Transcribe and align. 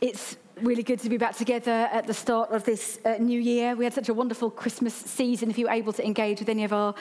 It's 0.00 0.36
really 0.62 0.82
good 0.82 0.98
to 1.00 1.08
be 1.08 1.16
back 1.16 1.36
together 1.36 1.88
at 1.92 2.06
the 2.06 2.14
start 2.14 2.50
of 2.50 2.64
this 2.64 2.98
uh, 3.04 3.14
new 3.18 3.40
year. 3.40 3.76
We 3.76 3.84
had 3.84 3.94
such 3.94 4.08
a 4.08 4.14
wonderful 4.14 4.50
Christmas 4.50 4.94
season. 4.94 5.50
If 5.50 5.58
you 5.58 5.66
were 5.66 5.72
able 5.72 5.92
to 5.92 6.04
engage 6.04 6.40
with 6.40 6.48
any 6.48 6.64
of 6.64 6.72
our 6.72 6.94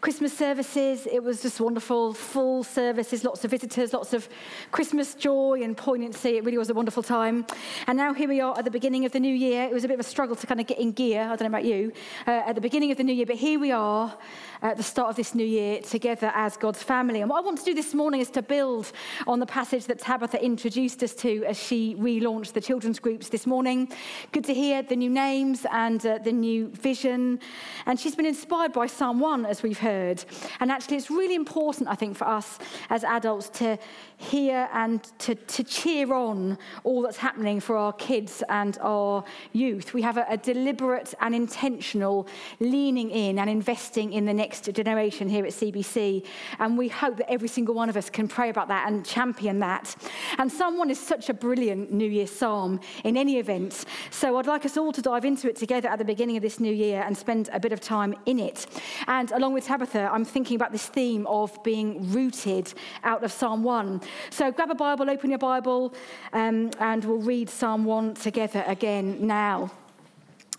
Christmas 0.00 0.36
services, 0.36 1.06
it 1.10 1.22
was 1.22 1.42
just 1.42 1.60
wonderful. 1.60 2.14
Full 2.14 2.64
services, 2.64 3.24
lots 3.24 3.44
of 3.44 3.50
visitors, 3.50 3.92
lots 3.92 4.12
of 4.12 4.28
Christmas 4.72 5.14
joy 5.14 5.60
and 5.62 5.76
poignancy. 5.76 6.36
It 6.36 6.44
really 6.44 6.58
was 6.58 6.70
a 6.70 6.74
wonderful 6.74 7.02
time. 7.02 7.46
And 7.86 7.96
now 7.96 8.12
here 8.12 8.28
we 8.28 8.40
are 8.40 8.58
at 8.58 8.64
the 8.64 8.70
beginning 8.70 9.04
of 9.04 9.12
the 9.12 9.20
new 9.20 9.34
year. 9.34 9.64
It 9.64 9.72
was 9.72 9.84
a 9.84 9.88
bit 9.88 9.94
of 9.94 10.00
a 10.00 10.08
struggle 10.08 10.36
to 10.36 10.46
kind 10.46 10.60
of 10.60 10.66
get 10.66 10.78
in 10.78 10.92
gear. 10.92 11.22
I 11.22 11.36
don't 11.36 11.42
know 11.42 11.58
about 11.58 11.64
you. 11.64 11.92
Uh, 12.26 12.42
at 12.46 12.54
the 12.54 12.60
beginning 12.60 12.90
of 12.90 12.96
the 12.96 13.04
new 13.04 13.14
year, 13.14 13.26
but 13.26 13.36
here 13.36 13.58
we 13.58 13.72
are 13.72 14.16
at 14.62 14.76
the 14.76 14.82
start 14.82 15.10
of 15.10 15.16
this 15.16 15.34
new 15.34 15.46
year 15.46 15.80
together 15.80 16.32
as 16.34 16.56
God's 16.56 16.82
family. 16.82 17.20
And 17.20 17.30
what 17.30 17.38
I 17.38 17.46
want 17.46 17.58
to 17.58 17.64
do 17.64 17.74
this 17.74 17.94
morning 17.94 18.20
is 18.20 18.30
to 18.30 18.42
build 18.42 18.90
on 19.26 19.38
the 19.38 19.46
passage 19.46 19.84
that 19.86 19.98
Tabitha 19.98 20.42
introduced 20.42 21.02
us 21.02 21.14
to 21.16 21.44
as 21.44 21.62
she 21.62 21.94
relaunched 21.96 22.52
the 22.52 22.60
children's 22.60 22.95
groups 22.98 23.28
this 23.28 23.46
morning. 23.46 23.92
Good 24.32 24.44
to 24.44 24.54
hear 24.54 24.82
the 24.82 24.96
new 24.96 25.10
names 25.10 25.66
and 25.70 26.04
uh, 26.04 26.18
the 26.18 26.32
new 26.32 26.68
vision. 26.68 27.40
And 27.86 27.98
she's 27.98 28.14
been 28.14 28.26
inspired 28.26 28.72
by 28.72 28.86
Psalm 28.86 29.20
1, 29.20 29.46
as 29.46 29.62
we've 29.62 29.78
heard. 29.78 30.24
And 30.60 30.70
actually, 30.70 30.96
it's 30.96 31.10
really 31.10 31.34
important, 31.34 31.88
I 31.88 31.94
think, 31.94 32.16
for 32.16 32.26
us 32.26 32.58
as 32.90 33.04
adults 33.04 33.48
to 33.60 33.78
hear 34.16 34.68
and 34.72 35.02
to, 35.18 35.34
to 35.34 35.62
cheer 35.62 36.12
on 36.14 36.58
all 36.84 37.02
that's 37.02 37.18
happening 37.18 37.60
for 37.60 37.76
our 37.76 37.92
kids 37.92 38.42
and 38.48 38.78
our 38.80 39.24
youth. 39.52 39.94
We 39.94 40.02
have 40.02 40.16
a, 40.16 40.26
a 40.28 40.36
deliberate 40.36 41.14
and 41.20 41.34
intentional 41.34 42.26
leaning 42.60 43.10
in 43.10 43.38
and 43.38 43.50
investing 43.50 44.12
in 44.12 44.24
the 44.24 44.34
next 44.34 44.72
generation 44.72 45.28
here 45.28 45.44
at 45.44 45.52
CBC. 45.52 46.26
And 46.58 46.78
we 46.78 46.88
hope 46.88 47.16
that 47.18 47.30
every 47.30 47.48
single 47.48 47.74
one 47.74 47.88
of 47.88 47.96
us 47.96 48.10
can 48.10 48.28
pray 48.28 48.48
about 48.48 48.68
that 48.68 48.88
and 48.88 49.04
champion 49.04 49.58
that. 49.60 49.94
And 50.38 50.50
Psalm 50.50 50.78
1 50.78 50.90
is 50.90 51.00
such 51.00 51.28
a 51.28 51.34
brilliant 51.34 51.92
New 51.92 52.08
Year 52.08 52.26
psalm 52.26 52.80
in 53.04 53.16
any 53.16 53.38
event. 53.38 53.84
So 54.10 54.36
I'd 54.38 54.46
like 54.46 54.64
us 54.64 54.76
all 54.76 54.92
to 54.92 55.02
dive 55.02 55.24
into 55.24 55.48
it 55.48 55.56
together 55.56 55.88
at 55.88 55.98
the 55.98 56.04
beginning 56.04 56.36
of 56.36 56.42
this 56.42 56.60
new 56.60 56.72
year 56.72 57.02
and 57.02 57.16
spend 57.16 57.50
a 57.52 57.60
bit 57.60 57.72
of 57.72 57.80
time 57.80 58.14
in 58.26 58.38
it. 58.38 58.66
And 59.06 59.30
along 59.32 59.54
with 59.54 59.64
Tabitha, 59.64 60.10
I'm 60.12 60.24
thinking 60.24 60.56
about 60.56 60.72
this 60.72 60.86
theme 60.86 61.26
of 61.26 61.62
being 61.62 62.10
rooted 62.12 62.72
out 63.04 63.24
of 63.24 63.32
Psalm 63.32 63.62
1. 63.62 64.00
So 64.30 64.50
grab 64.50 64.70
a 64.70 64.74
Bible, 64.74 65.10
open 65.10 65.30
your 65.30 65.38
Bible, 65.38 65.94
um, 66.32 66.70
and 66.78 67.04
we'll 67.04 67.18
read 67.18 67.50
Psalm 67.50 67.84
1 67.84 68.14
together 68.14 68.64
again 68.66 69.26
now. 69.26 69.70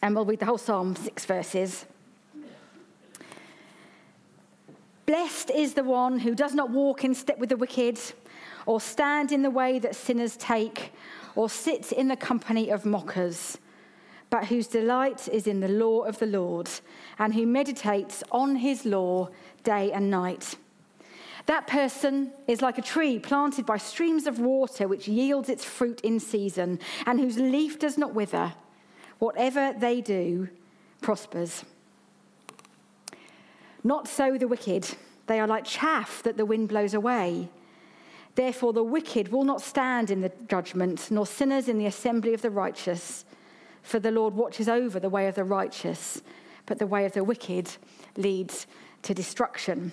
And 0.02 0.16
we'll 0.16 0.26
read 0.26 0.40
the 0.40 0.46
whole 0.46 0.58
Psalm, 0.58 0.96
six 0.96 1.26
verses. 1.26 1.86
Blessed 5.08 5.52
is 5.52 5.74
the 5.74 5.86
one 5.86 6.20
who 6.20 6.36
does 6.36 6.54
not 6.54 6.70
walk 6.70 7.06
in 7.06 7.16
step 7.16 7.40
with 7.40 7.48
the 7.48 7.56
wicked, 7.56 7.98
or 8.66 8.82
stand 8.82 9.32
in 9.32 9.42
the 9.42 9.50
way 9.50 9.80
that 9.80 9.96
sinners 9.96 10.36
take, 10.36 10.92
or 11.38 11.48
sits 11.48 11.92
in 11.92 12.08
the 12.08 12.16
company 12.16 12.72
of 12.72 12.84
mockers, 12.84 13.60
but 14.32 14.46
whose 14.46 14.66
delight 14.66 15.30
is 15.30 15.46
in 15.46 15.60
the 15.60 15.68
law 15.68 16.02
of 16.02 16.18
the 16.18 16.26
Lord, 16.26 16.68
and 17.20 17.36
who 17.36 17.46
meditates 17.46 18.24
on 18.32 18.56
his 18.56 18.86
law 18.86 19.30
day 19.64 19.92
and 19.92 20.10
night. 20.10 20.56
That 21.46 21.68
person 21.68 22.32
is 22.48 22.64
like 22.64 22.80
a 22.80 22.82
tree 22.82 23.20
planted 23.20 23.68
by 23.68 23.78
streams 23.78 24.26
of 24.26 24.40
water, 24.40 24.88
which 24.88 25.08
yields 25.08 25.48
its 25.48 25.64
fruit 25.64 26.02
in 26.02 26.20
season, 26.20 26.80
and 27.06 27.20
whose 27.20 27.38
leaf 27.38 27.78
does 27.78 28.00
not 28.00 28.16
wither. 28.16 28.56
Whatever 29.20 29.76
they 29.78 30.02
do 30.02 30.50
prospers. 31.02 31.64
Not 33.84 34.08
so 34.08 34.40
the 34.40 34.48
wicked. 34.48 34.90
They 35.28 35.40
are 35.40 35.48
like 35.48 35.66
chaff 35.66 36.24
that 36.24 36.36
the 36.36 36.48
wind 36.48 36.70
blows 36.70 36.96
away. 36.96 37.50
Therefore, 38.38 38.72
the 38.72 38.84
wicked 38.84 39.30
will 39.30 39.44
not 39.44 39.64
stand 39.64 40.12
in 40.12 40.22
the 40.22 40.32
judgment, 40.48 41.10
nor 41.10 41.26
sinners 41.26 41.68
in 41.68 41.80
the 41.80 41.88
assembly 41.88 42.36
of 42.36 42.44
the 42.44 42.52
righteous. 42.52 43.26
For 43.82 43.98
the 43.98 44.12
Lord 44.12 44.36
watches 44.36 44.70
over 44.70 45.00
the 45.00 45.10
way 45.10 45.28
of 45.28 45.34
the 45.34 45.44
righteous, 45.44 46.22
but 46.68 46.78
the 46.78 46.86
way 46.86 47.06
of 47.06 47.14
the 47.14 47.24
wicked 47.24 47.68
leads 48.16 48.68
to 49.02 49.16
destruction. 49.16 49.92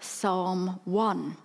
Psalm 0.00 0.80
1. 0.84 1.36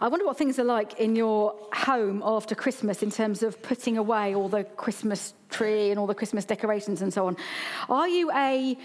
I 0.00 0.08
wonder 0.08 0.24
what 0.24 0.38
things 0.38 0.58
are 0.58 0.64
like 0.64 0.98
in 0.98 1.14
your 1.14 1.54
home 1.74 2.22
after 2.24 2.54
Christmas 2.54 3.02
in 3.02 3.10
terms 3.10 3.42
of 3.42 3.60
putting 3.60 3.98
away 3.98 4.34
all 4.34 4.48
the 4.48 4.64
Christmas 4.64 5.34
tree 5.50 5.90
and 5.90 6.00
all 6.00 6.06
the 6.06 6.14
Christmas 6.14 6.46
decorations 6.46 7.02
and 7.02 7.12
so 7.12 7.26
on. 7.26 7.36
Are 7.90 8.08
you 8.08 8.32
a 8.32 8.78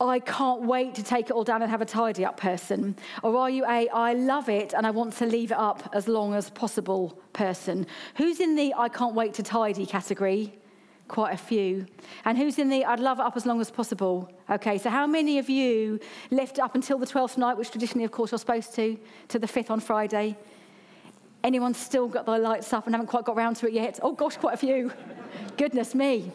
I 0.00 0.18
can't 0.18 0.62
wait 0.62 0.96
to 0.96 1.02
take 1.04 1.26
it 1.26 1.32
all 1.32 1.44
down 1.44 1.62
and 1.62 1.70
have 1.70 1.80
a 1.80 1.86
tidy 1.86 2.24
up 2.24 2.36
person? 2.36 2.96
Or 3.22 3.36
are 3.36 3.48
you 3.48 3.64
a 3.64 3.88
I 3.88 4.14
love 4.14 4.48
it 4.48 4.72
and 4.72 4.86
I 4.86 4.90
want 4.90 5.12
to 5.14 5.26
leave 5.26 5.52
it 5.52 5.58
up 5.58 5.88
as 5.92 6.08
long 6.08 6.34
as 6.34 6.50
possible 6.50 7.18
person? 7.32 7.86
Who's 8.16 8.40
in 8.40 8.56
the 8.56 8.74
I 8.76 8.88
can't 8.88 9.14
wait 9.14 9.34
to 9.34 9.42
tidy 9.42 9.86
category? 9.86 10.58
Quite 11.06 11.34
a 11.34 11.36
few. 11.36 11.86
And 12.24 12.36
who's 12.36 12.58
in 12.58 12.70
the 12.70 12.84
I'd 12.84 12.98
love 12.98 13.20
it 13.20 13.22
up 13.22 13.36
as 13.36 13.46
long 13.46 13.60
as 13.60 13.70
possible? 13.70 14.28
Okay, 14.50 14.78
so 14.78 14.90
how 14.90 15.06
many 15.06 15.38
of 15.38 15.48
you 15.48 16.00
left 16.30 16.58
up 16.58 16.74
until 16.74 16.98
the 16.98 17.06
12th 17.06 17.36
night, 17.36 17.56
which 17.56 17.70
traditionally, 17.70 18.04
of 18.04 18.10
course, 18.10 18.32
you're 18.32 18.38
supposed 18.38 18.74
to, 18.74 18.98
to 19.28 19.38
the 19.38 19.46
5th 19.46 19.70
on 19.70 19.78
Friday? 19.78 20.36
Anyone 21.44 21.74
still 21.74 22.08
got 22.08 22.26
their 22.26 22.38
lights 22.38 22.72
up 22.72 22.86
and 22.86 22.94
haven't 22.94 23.08
quite 23.08 23.24
got 23.24 23.36
around 23.36 23.56
to 23.56 23.68
it 23.68 23.74
yet? 23.74 24.00
Oh 24.02 24.12
gosh, 24.12 24.38
quite 24.38 24.54
a 24.54 24.56
few. 24.56 24.90
Goodness 25.56 25.94
me. 25.94 26.32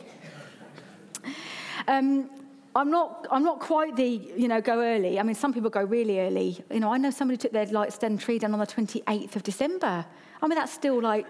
Um, 1.88 2.30
I'm 2.75 2.91
not, 2.91 3.28
I'm 3.31 3.44
not 3.44 3.59
quite 3.59 3.96
the, 3.96 4.31
you 4.38 4.47
know, 4.47 4.62
go 4.62 4.80
early. 4.80 5.19
I 5.19 5.24
mean, 5.24 5.35
some 5.35 5.53
people 5.53 5.69
go 5.69 5.84
really 5.84 6.19
early. 6.19 6.63
You 6.72 6.80
know, 6.80 6.94
I 6.94 6.97
know 6.97 7.09
somebody 7.09 7.38
took 7.38 7.52
their 7.52 7.66
light 7.66 7.91
stem 7.94 8.18
tree 8.18 8.38
down 8.38 8.53
on 8.53 8.59
the 8.59 8.68
28th 8.68 9.35
of 9.35 9.44
December. 9.44 10.06
I 10.41 10.47
mean, 10.47 10.57
that's 10.57 10.72
still 10.72 11.02
like 11.02 11.25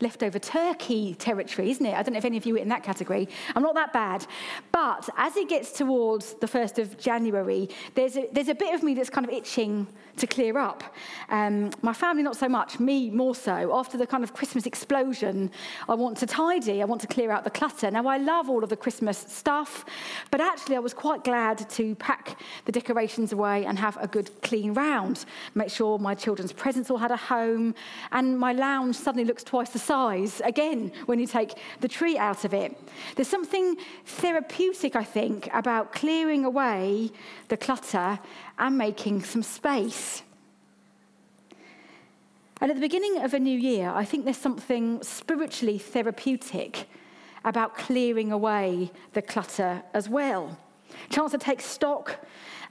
leftover 0.00 0.38
turkey 0.38 1.14
territory, 1.14 1.70
isn't 1.70 1.84
it? 1.84 1.94
I 1.94 2.02
don't 2.02 2.12
know 2.12 2.18
if 2.18 2.24
any 2.24 2.36
of 2.36 2.44
you 2.44 2.56
are 2.56 2.58
in 2.58 2.68
that 2.68 2.82
category. 2.82 3.28
I'm 3.54 3.62
not 3.62 3.74
that 3.74 3.92
bad. 3.92 4.26
But 4.72 5.08
as 5.16 5.36
it 5.36 5.48
gets 5.48 5.72
towards 5.72 6.34
the 6.34 6.46
1st 6.46 6.78
of 6.78 6.98
January, 6.98 7.68
there's 7.94 8.16
a, 8.16 8.28
there's 8.32 8.48
a 8.48 8.54
bit 8.54 8.74
of 8.74 8.82
me 8.82 8.94
that's 8.94 9.10
kind 9.10 9.26
of 9.26 9.32
itching 9.32 9.86
to 10.16 10.26
clear 10.26 10.58
up. 10.58 10.82
Um, 11.28 11.70
my 11.82 11.92
family, 11.92 12.22
not 12.22 12.36
so 12.36 12.48
much, 12.48 12.78
me 12.78 13.10
more 13.10 13.34
so. 13.34 13.76
After 13.76 13.96
the 13.96 14.06
kind 14.06 14.24
of 14.24 14.34
Christmas 14.34 14.66
explosion, 14.66 15.50
I 15.88 15.94
want 15.94 16.16
to 16.18 16.26
tidy, 16.26 16.82
I 16.82 16.84
want 16.84 17.00
to 17.02 17.06
clear 17.06 17.30
out 17.30 17.44
the 17.44 17.50
clutter. 17.50 17.90
Now, 17.90 18.06
I 18.06 18.18
love 18.18 18.48
all 18.48 18.62
of 18.62 18.70
the 18.70 18.76
Christmas 18.76 19.18
stuff, 19.18 19.84
but 20.30 20.40
actually, 20.40 20.76
I 20.76 20.80
was 20.80 20.94
quite 20.94 21.24
glad 21.24 21.68
to 21.70 21.94
pack 21.96 22.40
the 22.64 22.72
decorations 22.72 23.32
away 23.32 23.64
and 23.66 23.78
have 23.78 23.96
a 24.00 24.06
good 24.06 24.30
clean 24.42 24.74
round. 24.74 25.24
Make 25.54 25.70
sure 25.70 25.98
my 25.98 26.14
children's 26.14 26.52
presents 26.52 26.90
all 26.90 26.98
had 26.98 27.10
a 27.10 27.16
home, 27.16 27.74
and 28.12 28.38
my 28.38 28.52
lounge 28.52 28.96
suddenly 28.96 29.24
looks 29.24 29.44
twice 29.44 29.70
the 29.70 29.78
size 29.86 30.42
again 30.44 30.92
when 31.06 31.18
you 31.18 31.26
take 31.26 31.52
the 31.80 31.88
tree 31.88 32.18
out 32.18 32.44
of 32.44 32.52
it. 32.52 32.76
There's 33.14 33.28
something 33.28 33.76
therapeutic, 34.04 34.96
I 34.96 35.04
think, 35.04 35.48
about 35.52 35.92
clearing 35.92 36.44
away 36.44 37.10
the 37.48 37.56
clutter 37.56 38.18
and 38.58 38.76
making 38.76 39.22
some 39.22 39.42
space. 39.42 40.22
And 42.60 42.70
at 42.70 42.74
the 42.74 42.80
beginning 42.80 43.22
of 43.22 43.34
a 43.34 43.38
new 43.38 43.58
year, 43.58 43.90
I 43.90 44.04
think 44.04 44.24
there's 44.24 44.36
something 44.36 45.02
spiritually 45.02 45.78
therapeutic 45.78 46.88
about 47.44 47.76
clearing 47.76 48.32
away 48.32 48.90
the 49.12 49.22
clutter 49.22 49.82
as 49.92 50.08
well. 50.08 50.58
Chance 51.10 51.32
to 51.32 51.38
take 51.38 51.60
stock 51.60 52.18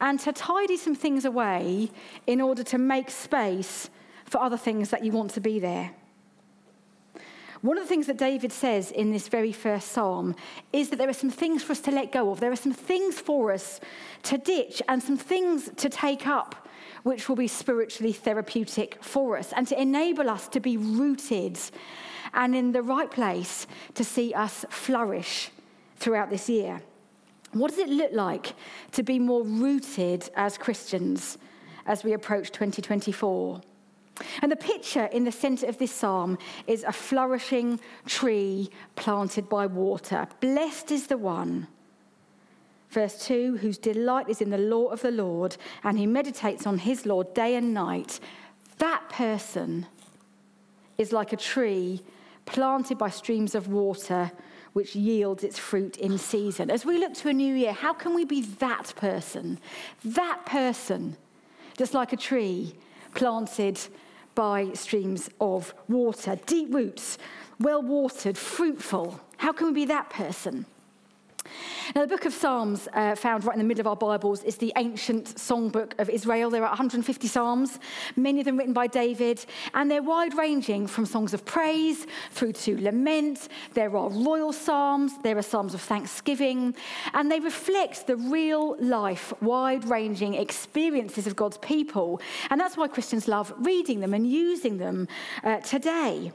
and 0.02 0.20
to 0.20 0.34
tidy 0.34 0.78
some 0.78 0.96
things 0.96 1.24
away 1.24 1.90
in 2.28 2.42
order 2.42 2.64
to 2.64 2.78
make 2.78 3.10
space 3.10 3.90
for 4.26 4.42
other 4.42 4.58
things 4.58 4.90
that 4.90 5.06
you 5.06 5.12
want 5.12 5.32
to 5.32 5.42
be 5.42 5.60
there. 5.60 5.92
One 7.66 7.80
of 7.80 7.84
the 7.84 7.90
things 7.90 8.06
that 8.06 8.18
David 8.18 8.52
says 8.52 8.92
in 8.92 9.12
this 9.12 9.28
very 9.28 9.52
first 9.52 9.88
psalm 9.88 10.36
is 10.72 10.90
that 10.90 10.98
there 10.98 11.10
are 11.10 11.14
some 11.14 11.32
things 11.32 11.64
for 11.64 11.72
us 11.72 11.80
to 11.80 11.92
let 11.92 12.12
go 12.12 12.30
of. 12.30 12.40
There 12.40 12.52
are 12.52 12.56
some 12.56 12.72
things 12.72 13.20
for 13.20 13.52
us 13.52 13.80
to 14.22 14.38
ditch 14.38 14.84
and 14.88 15.02
some 15.02 15.18
things 15.18 15.72
to 15.78 15.90
take 15.90 16.28
up, 16.28 16.68
which 17.02 17.28
will 17.28 17.36
be 17.36 17.48
spiritually 17.48 18.14
therapeutic 18.14 19.04
for 19.04 19.36
us 19.36 19.52
and 19.52 19.68
to 19.70 19.82
enable 19.82 20.30
us 20.30 20.48
to 20.50 20.60
be 20.60 20.78
rooted 20.78 21.58
and 22.36 22.56
in 22.56 22.72
the 22.72 22.84
right 22.84 23.10
place 23.10 23.66
to 23.96 24.04
see 24.04 24.32
us 24.32 24.64
flourish 24.70 25.50
throughout 25.96 26.30
this 26.30 26.48
year. 26.48 26.84
What 27.54 27.72
does 27.72 27.80
it 27.80 27.90
look 27.90 28.12
like 28.12 28.54
to 28.92 29.02
be 29.02 29.18
more 29.18 29.44
rooted 29.44 30.30
as 30.36 30.60
Christians 30.60 31.40
as 31.88 32.04
we 32.04 32.14
approach 32.14 32.52
2024? 32.52 33.60
And 34.42 34.52
the 34.52 34.56
picture 34.56 35.06
in 35.06 35.26
the 35.26 35.32
center 35.32 35.68
of 35.68 35.78
this 35.78 35.92
psalm 35.92 36.38
is 36.68 36.84
a 36.84 36.92
flourishing 36.92 37.80
tree 38.06 38.70
planted 38.96 39.50
by 39.50 39.66
water. 39.66 40.28
Blessed 40.40 40.92
is 40.92 41.08
the 41.08 41.18
one, 41.18 41.68
verse 42.90 43.26
2, 43.26 43.58
whose 43.58 43.78
delight 43.78 44.30
is 44.30 44.42
in 44.42 44.50
the 44.50 44.58
law 44.58 44.86
of 44.88 45.02
the 45.02 45.12
Lord, 45.12 45.58
and 45.84 45.98
he 45.98 46.08
meditates 46.08 46.66
on 46.66 46.78
his 46.78 47.06
law 47.06 47.24
day 47.24 47.56
and 47.56 47.74
night. 47.74 48.20
That 48.78 49.10
person 49.10 49.86
is 50.98 51.12
like 51.12 51.34
a 51.34 51.38
tree 51.38 52.02
planted 52.46 52.98
by 52.98 53.10
streams 53.10 53.56
of 53.56 53.68
water, 53.68 54.32
which 54.74 54.96
yields 54.96 55.44
its 55.44 55.58
fruit 55.58 55.98
in 55.98 56.18
season. 56.18 56.70
As 56.70 56.86
we 56.86 56.98
look 56.98 57.14
to 57.16 57.30
a 57.30 57.34
new 57.34 57.54
year, 57.54 57.74
how 57.74 57.94
can 57.94 58.14
we 58.14 58.24
be 58.24 58.42
that 58.42 58.94
person? 58.96 59.60
That 60.04 60.46
person, 60.46 61.18
just 61.78 61.94
like 61.94 62.14
a 62.14 62.18
tree 62.18 62.76
planted 63.14 63.80
by 64.36 64.72
streams 64.74 65.30
of 65.40 65.74
water. 65.88 66.38
Deep 66.46 66.74
roots, 66.74 67.18
well 67.60 67.82
watered, 67.82 68.38
fruitful. 68.38 69.20
How 69.38 69.52
can 69.54 69.68
we 69.68 69.74
be 69.74 69.86
that 69.86 70.10
person? 70.10 70.66
Now, 71.94 72.02
the 72.02 72.08
book 72.08 72.26
of 72.26 72.34
Psalms, 72.34 72.88
uh, 72.94 73.16
found 73.16 73.46
right 73.46 73.54
in 73.54 73.60
the 73.60 73.66
middle 73.66 73.82
of 73.82 73.88
our 73.88 73.96
Bibles, 73.96 74.44
is 74.44 74.58
the 74.58 74.74
ancient 74.76 75.36
songbook 75.36 75.98
of 76.00 76.10
Israel. 76.10 76.50
There 76.50 76.64
are 76.64 76.70
150 76.70 77.28
Psalms, 77.28 77.80
many 78.16 78.40
of 78.40 78.46
them 78.46 78.58
written 78.58 78.74
by 78.74 78.88
David, 78.88 79.46
and 79.74 79.90
they're 79.90 80.04
wide 80.04 80.34
ranging 80.36 80.88
from 80.88 81.06
songs 81.06 81.34
of 81.34 81.46
praise 81.46 82.08
through 82.32 82.54
to 82.54 82.82
lament. 82.82 83.50
There 83.74 83.96
are 83.96 84.10
royal 84.10 84.54
Psalms, 84.54 85.14
there 85.24 85.38
are 85.38 85.42
Psalms 85.42 85.74
of 85.74 85.82
thanksgiving, 85.82 86.76
and 87.14 87.32
they 87.32 87.40
reflect 87.40 88.08
the 88.08 88.18
real 88.18 88.76
life, 88.80 89.34
wide 89.42 89.86
ranging 89.86 90.34
experiences 90.34 91.28
of 91.28 91.36
God's 91.36 91.58
people. 91.60 92.22
And 92.50 92.60
that's 92.60 92.78
why 92.78 92.88
Christians 92.88 93.28
love 93.28 93.54
reading 93.60 94.00
them 94.00 94.14
and 94.14 94.30
using 94.30 94.78
them 94.78 95.08
uh, 95.44 95.58
today. 95.58 96.32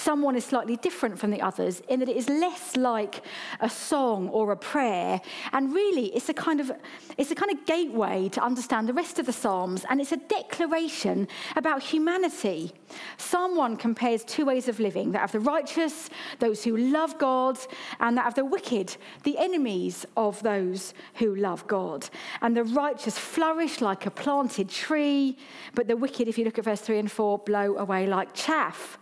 Psalm 0.00 0.22
1 0.22 0.34
is 0.34 0.46
slightly 0.46 0.76
different 0.76 1.18
from 1.18 1.30
the 1.30 1.42
others 1.42 1.82
in 1.88 2.00
that 2.00 2.08
it 2.08 2.16
is 2.16 2.26
less 2.30 2.74
like 2.74 3.22
a 3.60 3.68
song 3.68 4.30
or 4.30 4.50
a 4.50 4.56
prayer, 4.56 5.20
and 5.52 5.74
really 5.74 6.06
it's 6.16 6.30
a 6.30 6.34
kind 6.34 6.58
of 6.58 6.72
it's 7.18 7.30
a 7.30 7.34
kind 7.34 7.52
of 7.52 7.66
gateway 7.66 8.26
to 8.30 8.42
understand 8.42 8.88
the 8.88 8.94
rest 8.94 9.18
of 9.18 9.26
the 9.26 9.32
Psalms, 9.32 9.84
and 9.90 10.00
it's 10.00 10.12
a 10.12 10.16
declaration 10.16 11.28
about 11.54 11.82
humanity. 11.82 12.72
Psalm 13.18 13.56
1 13.56 13.76
compares 13.76 14.24
two 14.24 14.46
ways 14.46 14.68
of 14.68 14.80
living 14.80 15.12
that 15.12 15.22
of 15.22 15.32
the 15.32 15.40
righteous, 15.40 16.08
those 16.38 16.64
who 16.64 16.78
love 16.78 17.18
God, 17.18 17.58
and 18.00 18.16
that 18.16 18.26
of 18.26 18.34
the 18.34 18.44
wicked, 18.44 18.96
the 19.24 19.36
enemies 19.36 20.06
of 20.16 20.42
those 20.42 20.94
who 21.16 21.34
love 21.34 21.66
God. 21.66 22.08
And 22.40 22.56
the 22.56 22.64
righteous 22.64 23.18
flourish 23.18 23.82
like 23.82 24.06
a 24.06 24.10
planted 24.10 24.70
tree, 24.70 25.36
but 25.74 25.88
the 25.88 25.96
wicked, 25.96 26.26
if 26.26 26.38
you 26.38 26.46
look 26.46 26.58
at 26.58 26.64
verse 26.64 26.80
3 26.80 27.00
and 27.00 27.12
4, 27.12 27.38
blow 27.40 27.76
away 27.76 28.06
like 28.06 28.32
chaff. 28.32 28.98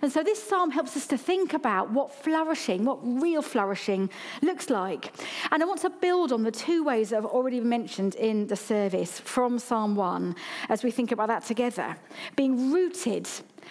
And 0.00 0.10
so 0.10 0.22
this 0.22 0.37
psalm 0.38 0.70
helps 0.70 0.96
us 0.96 1.06
to 1.08 1.18
think 1.18 1.52
about 1.52 1.90
what 1.90 2.12
flourishing, 2.12 2.84
what 2.84 2.98
real 3.02 3.42
flourishing 3.42 4.10
looks 4.42 4.70
like. 4.70 5.12
And 5.50 5.62
I 5.62 5.66
want 5.66 5.80
to 5.82 5.90
build 5.90 6.32
on 6.32 6.42
the 6.42 6.50
two 6.50 6.84
ways 6.84 7.10
that 7.10 7.18
I've 7.18 7.24
already 7.24 7.60
mentioned 7.60 8.14
in 8.14 8.46
the 8.46 8.56
service 8.56 9.20
from 9.20 9.58
Psalm 9.58 9.96
1 9.96 10.34
as 10.68 10.82
we 10.82 10.90
think 10.90 11.12
about 11.12 11.28
that 11.28 11.44
together. 11.44 11.96
Being 12.36 12.72
rooted 12.72 13.28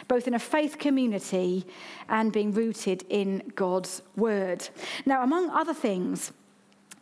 both 0.07 0.27
in 0.27 0.33
a 0.33 0.39
faith 0.39 0.77
community 0.77 1.65
and 2.09 2.31
being 2.31 2.53
rooted 2.53 3.03
in 3.09 3.51
God's 3.55 4.01
word. 4.15 4.67
Now, 5.05 5.23
among 5.23 5.49
other 5.49 5.73
things, 5.73 6.31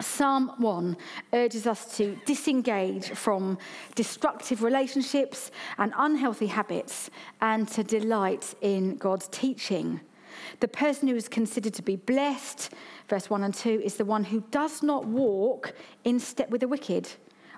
Psalm 0.02 0.52
1 0.58 0.98
urges 1.34 1.66
us 1.66 1.96
to 1.98 2.18
disengage 2.26 3.10
from 3.12 3.58
destructive 3.96 4.62
relationships 4.62 5.52
and 5.78 5.94
unhealthy 5.98 6.48
habits 6.48 7.10
and 7.42 7.68
to 7.70 7.84
delight 7.84 8.54
in 8.62 8.98
God's 8.98 9.30
teaching. 9.30 10.02
The 10.60 10.68
person 10.68 11.08
who 11.08 11.16
is 11.16 11.30
considered 11.30 11.74
to 11.76 11.82
be 11.82 11.96
blessed, 11.96 12.72
verse 13.08 13.30
1 13.30 13.44
and 13.44 13.54
2, 13.54 13.82
is 13.84 13.96
the 13.96 14.06
one 14.06 14.26
who 14.26 14.44
does 14.52 14.84
not 14.84 15.06
walk 15.06 15.74
in 16.04 16.20
step 16.20 16.50
with 16.50 16.62
the 16.62 16.68
wicked, 16.68 17.10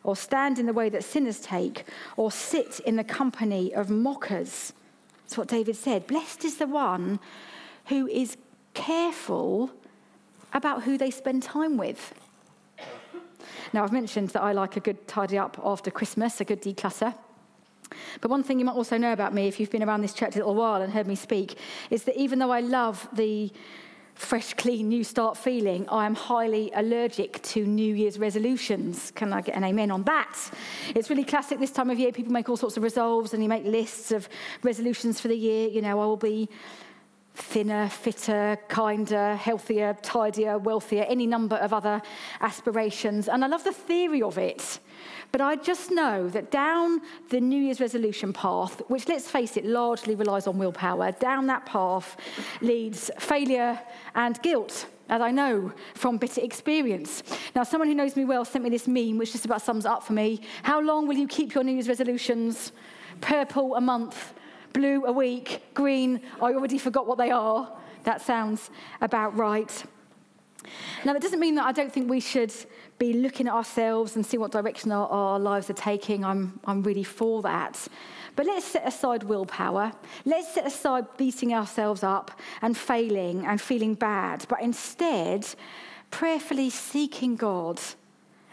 or 0.04 0.16
stand 0.16 0.60
in 0.60 0.68
the 0.68 0.74
way 0.74 0.90
that 0.90 1.04
sinners 1.04 1.40
take, 1.40 1.86
or 2.18 2.32
sit 2.32 2.80
in 2.82 2.96
the 2.96 3.04
company 3.04 3.74
of 3.74 3.90
mockers. 3.90 4.74
That's 5.24 5.38
what 5.38 5.48
David 5.48 5.76
said. 5.76 6.06
Blessed 6.06 6.46
is 6.46 6.58
the 6.58 6.68
one 6.68 7.20
who 7.88 8.08
is 8.08 8.38
careful 8.76 9.72
about 10.54 10.84
who 10.84 10.98
they 10.98 11.12
spend 11.12 11.44
time 11.44 11.78
with. 11.78 12.14
Now, 13.74 13.84
I've 13.84 13.92
mentioned 13.92 14.30
that 14.30 14.42
I 14.42 14.52
like 14.52 14.78
a 14.78 14.80
good 14.80 15.08
tidy 15.08 15.38
up 15.38 15.60
after 15.64 15.92
Christmas, 15.92 16.40
a 16.42 16.46
good 16.46 16.62
declutter. 16.62 17.14
But 18.22 18.32
one 18.32 18.44
thing 18.44 18.60
you 18.60 18.66
might 18.66 18.76
also 18.76 18.98
know 18.98 19.14
about 19.14 19.34
me, 19.34 19.48
if 19.48 19.60
you've 19.60 19.72
been 19.72 19.84
around 19.84 20.02
this 20.02 20.14
church 20.14 20.36
a 20.36 20.40
little 20.40 20.56
while 20.56 20.82
and 20.82 20.92
heard 20.92 21.08
me 21.08 21.16
speak, 21.16 21.58
is 21.90 22.04
that 22.04 22.20
even 22.20 22.40
though 22.40 22.52
I 22.52 22.60
love 22.60 23.08
the 23.14 23.52
fresh, 24.16 24.54
clean, 24.56 24.90
new 24.90 25.04
start 25.04 25.38
feeling, 25.38 25.88
I 25.90 26.06
am 26.06 26.16
highly 26.16 26.72
allergic 26.74 27.42
to 27.44 27.66
New 27.66 27.94
Year's 27.94 28.18
resolutions. 28.18 29.12
Can 29.12 29.32
I 29.32 29.42
get 29.42 29.56
an 29.56 29.64
amen 29.64 29.92
on 29.92 30.04
that? 30.04 30.36
It's 30.96 31.10
really 31.10 31.24
classic 31.24 31.60
this 31.60 31.72
time 31.72 31.90
of 31.92 32.00
year. 32.00 32.12
People 32.12 32.34
make 32.34 32.50
all 32.50 32.58
sorts 32.58 32.78
of 32.78 32.84
resolves 32.84 33.34
and 33.34 33.44
you 33.44 33.50
make 33.50 33.64
lists 33.64 34.12
of 34.12 34.28
resolutions 34.64 35.22
for 35.22 35.28
the 35.28 35.38
year. 35.38 35.68
You 35.70 35.84
know, 35.84 36.02
I 36.02 36.06
will 36.06 36.18
be 36.18 36.50
thinner, 37.38 37.88
fitter, 37.88 38.58
kinder, 38.68 39.36
healthier, 39.36 39.96
tidier, 40.02 40.58
wealthier, 40.58 41.06
any 41.08 41.28
number 41.28 41.56
of 41.58 41.72
other 41.72 42.02
aspirations. 42.42 43.30
And 43.30 43.46
I 43.46 43.48
love 43.48 43.64
the 43.64 43.72
theory 43.72 44.24
of 44.24 44.38
it. 44.40 44.80
But 45.32 45.42
I 45.42 45.56
just 45.56 45.92
know 45.92 46.30
that 46.30 46.50
down 46.50 47.02
the 47.30 47.40
New 47.40 47.62
Year's 47.62 47.80
resolution 47.80 48.34
path, 48.34 48.82
which 48.88 49.08
let's 49.08 49.30
face 49.30 49.56
it, 49.56 49.66
largely 49.66 50.16
relies 50.16 50.48
on 50.48 50.58
willpower, 50.58 51.12
down 51.12 51.46
that 51.48 51.66
path 51.66 52.18
leads 52.62 53.12
failure 53.20 53.80
and 54.16 54.42
guilt 54.42 54.88
as 55.10 55.22
I 55.22 55.32
know 55.32 55.72
from 55.94 56.18
bitter 56.18 56.42
experience. 56.42 57.24
Now, 57.56 57.64
someone 57.64 57.88
who 57.88 57.96
knows 57.96 58.16
me 58.16 58.26
well 58.26 58.46
sent 58.46 58.64
me 58.64 58.70
this 58.70 58.88
meme, 58.88 59.18
which 59.18 59.32
just 59.32 59.46
about 59.46 59.62
sums 59.62 59.86
up 59.86 60.04
for 60.04 60.14
me. 60.14 60.42
How 60.64 60.82
long 60.82 61.08
will 61.08 61.16
you 61.16 61.28
keep 61.28 61.54
your 61.54 61.64
New 61.64 61.74
Year's 61.74 61.88
resolutions? 61.88 62.72
Purple 63.22 63.76
a 63.76 63.82
month, 63.82 64.34
blue 64.74 65.06
a 65.06 65.12
week, 65.12 65.62
green, 65.74 66.22
I 66.42 66.54
already 66.54 66.78
forgot 66.78 67.08
what 67.08 67.18
they 67.18 67.32
are. 67.32 67.72
That 68.04 68.22
sounds 68.22 68.70
about 69.02 69.36
right. 69.36 69.84
Now, 71.06 71.14
that 71.14 71.22
doesn't 71.22 71.40
mean 71.40 71.56
that 71.56 71.66
I 71.66 71.72
don't 71.72 71.92
think 71.92 72.10
we 72.10 72.20
should 72.20 72.54
be 72.98 73.14
looking 73.14 73.48
at 73.48 73.54
ourselves 73.54 74.16
and 74.16 74.26
see 74.26 74.38
what 74.38 74.52
direction 74.52 74.92
our, 74.92 75.08
our, 75.08 75.40
lives 75.40 75.70
are 75.70 75.74
taking. 75.74 76.26
I'm, 76.26 76.60
I'm 76.66 76.84
really 76.84 77.04
for 77.04 77.42
that. 77.44 77.88
But 78.36 78.46
let's 78.46 78.66
set 78.66 78.88
aside 78.88 79.24
willpower. 79.24 79.92
Let's 80.26 80.54
set 80.54 80.66
aside 80.66 81.06
beating 81.18 81.54
ourselves 81.54 82.04
up 82.04 82.32
and 82.62 82.78
failing 82.78 83.46
and 83.46 83.60
feeling 83.60 83.94
bad, 83.94 84.46
but 84.48 84.62
instead, 84.62 85.48
prayerfully 86.12 86.70
seeking 86.70 87.36
God 87.36 87.80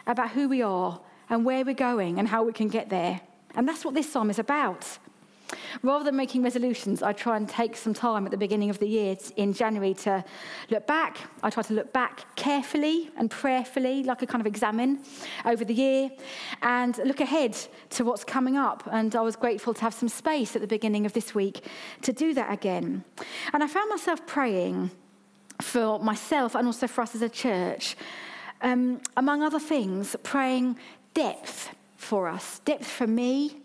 about 0.07 0.31
who 0.31 0.47
we 0.47 0.61
are 0.61 0.99
and 1.29 1.45
where 1.45 1.65
we're 1.65 1.73
going 1.73 2.19
and 2.19 2.27
how 2.27 2.43
we 2.43 2.53
can 2.53 2.67
get 2.67 2.89
there. 2.89 3.21
And 3.55 3.67
that's 3.67 3.85
what 3.85 3.93
this 3.93 4.11
psalm 4.11 4.29
is 4.29 4.39
about. 4.39 4.99
Rather 5.83 6.05
than 6.05 6.15
making 6.15 6.43
resolutions, 6.43 7.01
I 7.01 7.13
try 7.13 7.37
and 7.37 7.47
take 7.47 7.75
some 7.75 7.93
time 7.93 8.25
at 8.25 8.31
the 8.31 8.37
beginning 8.37 8.69
of 8.69 8.79
the 8.79 8.87
year 8.87 9.17
in 9.35 9.53
January 9.53 9.93
to 9.95 10.23
look 10.69 10.87
back. 10.87 11.17
I 11.43 11.49
try 11.49 11.63
to 11.63 11.73
look 11.73 11.93
back 11.93 12.35
carefully 12.35 13.09
and 13.17 13.29
prayerfully, 13.29 14.03
like 14.03 14.21
a 14.21 14.27
kind 14.27 14.41
of 14.41 14.47
examen 14.47 14.99
over 15.45 15.65
the 15.65 15.73
year, 15.73 16.09
and 16.61 16.97
look 17.05 17.21
ahead 17.21 17.57
to 17.91 18.05
what's 18.05 18.23
coming 18.23 18.57
up. 18.57 18.87
And 18.91 19.15
I 19.15 19.21
was 19.21 19.35
grateful 19.35 19.73
to 19.73 19.81
have 19.81 19.93
some 19.93 20.09
space 20.09 20.55
at 20.55 20.61
the 20.61 20.67
beginning 20.67 21.05
of 21.05 21.13
this 21.13 21.35
week 21.35 21.65
to 22.01 22.13
do 22.13 22.33
that 22.33 22.51
again. 22.51 23.03
And 23.53 23.63
I 23.63 23.67
found 23.67 23.89
myself 23.89 24.25
praying 24.25 24.91
for 25.61 25.99
myself 25.99 26.55
and 26.55 26.67
also 26.67 26.87
for 26.87 27.01
us 27.01 27.15
as 27.15 27.21
a 27.21 27.29
church, 27.29 27.95
um, 28.61 29.01
among 29.15 29.43
other 29.43 29.59
things, 29.59 30.15
praying 30.23 30.77
depth 31.13 31.69
for 31.97 32.27
us, 32.27 32.59
depth 32.65 32.87
for 32.87 33.07
me 33.07 33.57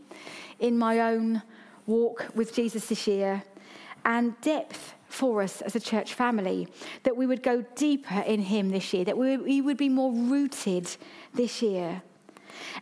in 0.59 0.79
my 0.79 1.01
own 1.01 1.43
walk 1.91 2.27
with 2.35 2.55
Jesus 2.55 2.87
this 2.87 3.07
year 3.07 3.43
and 4.05 4.41
depth 4.41 4.95
for 5.09 5.43
us 5.43 5.61
as 5.63 5.75
a 5.75 5.81
church 5.81 6.15
family, 6.15 6.69
that 7.03 7.17
we 7.17 7.27
would 7.27 7.43
go 7.43 7.65
deeper 7.75 8.21
in 8.21 8.41
Him 8.41 8.71
this 8.71 8.93
year, 8.95 9.05
that 9.05 9.19
we 9.19 9.61
would 9.61 9.77
be 9.77 9.89
more 9.89 10.13
rooted 10.13 10.89
this 11.35 11.61
year. 11.61 12.03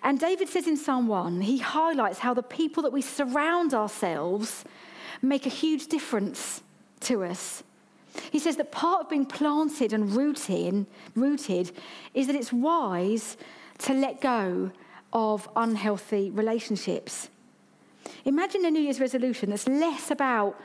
And 0.02 0.20
David 0.20 0.48
says 0.48 0.66
in 0.66 0.76
Psalm 0.76 1.08
1, 1.08 1.40
he 1.40 1.58
highlights 1.58 2.18
how 2.18 2.34
the 2.34 2.42
people 2.42 2.82
that 2.82 2.92
we 2.92 3.02
surround 3.02 3.72
ourselves 3.74 4.64
make 5.22 5.46
a 5.46 5.50
huge 5.50 5.86
difference 5.86 6.62
to 7.00 7.24
us. 7.24 7.62
He 8.30 8.38
says 8.38 8.56
that 8.56 8.72
part 8.72 9.02
of 9.02 9.10
being 9.10 9.26
planted 9.26 9.92
and 9.92 10.12
rooted, 10.14 10.86
rooted 11.14 11.72
is 12.14 12.26
that 12.26 12.36
it's 12.36 12.52
wise 12.52 13.36
to 13.78 13.94
let 13.94 14.20
go 14.20 14.70
of 15.12 15.48
unhealthy 15.56 16.30
relationships. 16.30 17.30
Imagine 18.24 18.64
a 18.64 18.70
New 18.70 18.80
Year's 18.80 19.00
resolution 19.00 19.50
that's 19.50 19.68
less 19.68 20.10
about 20.10 20.60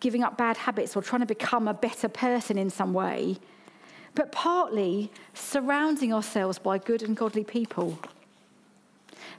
giving 0.00 0.22
up 0.22 0.36
bad 0.36 0.56
habits 0.56 0.96
or 0.96 1.02
trying 1.02 1.20
to 1.20 1.26
become 1.26 1.68
a 1.68 1.74
better 1.74 2.08
person 2.08 2.58
in 2.58 2.70
some 2.70 2.92
way, 2.92 3.38
but 4.14 4.32
partly 4.32 5.10
surrounding 5.32 6.12
ourselves 6.12 6.58
by 6.58 6.78
good 6.78 7.02
and 7.02 7.16
godly 7.16 7.44
people. 7.44 7.98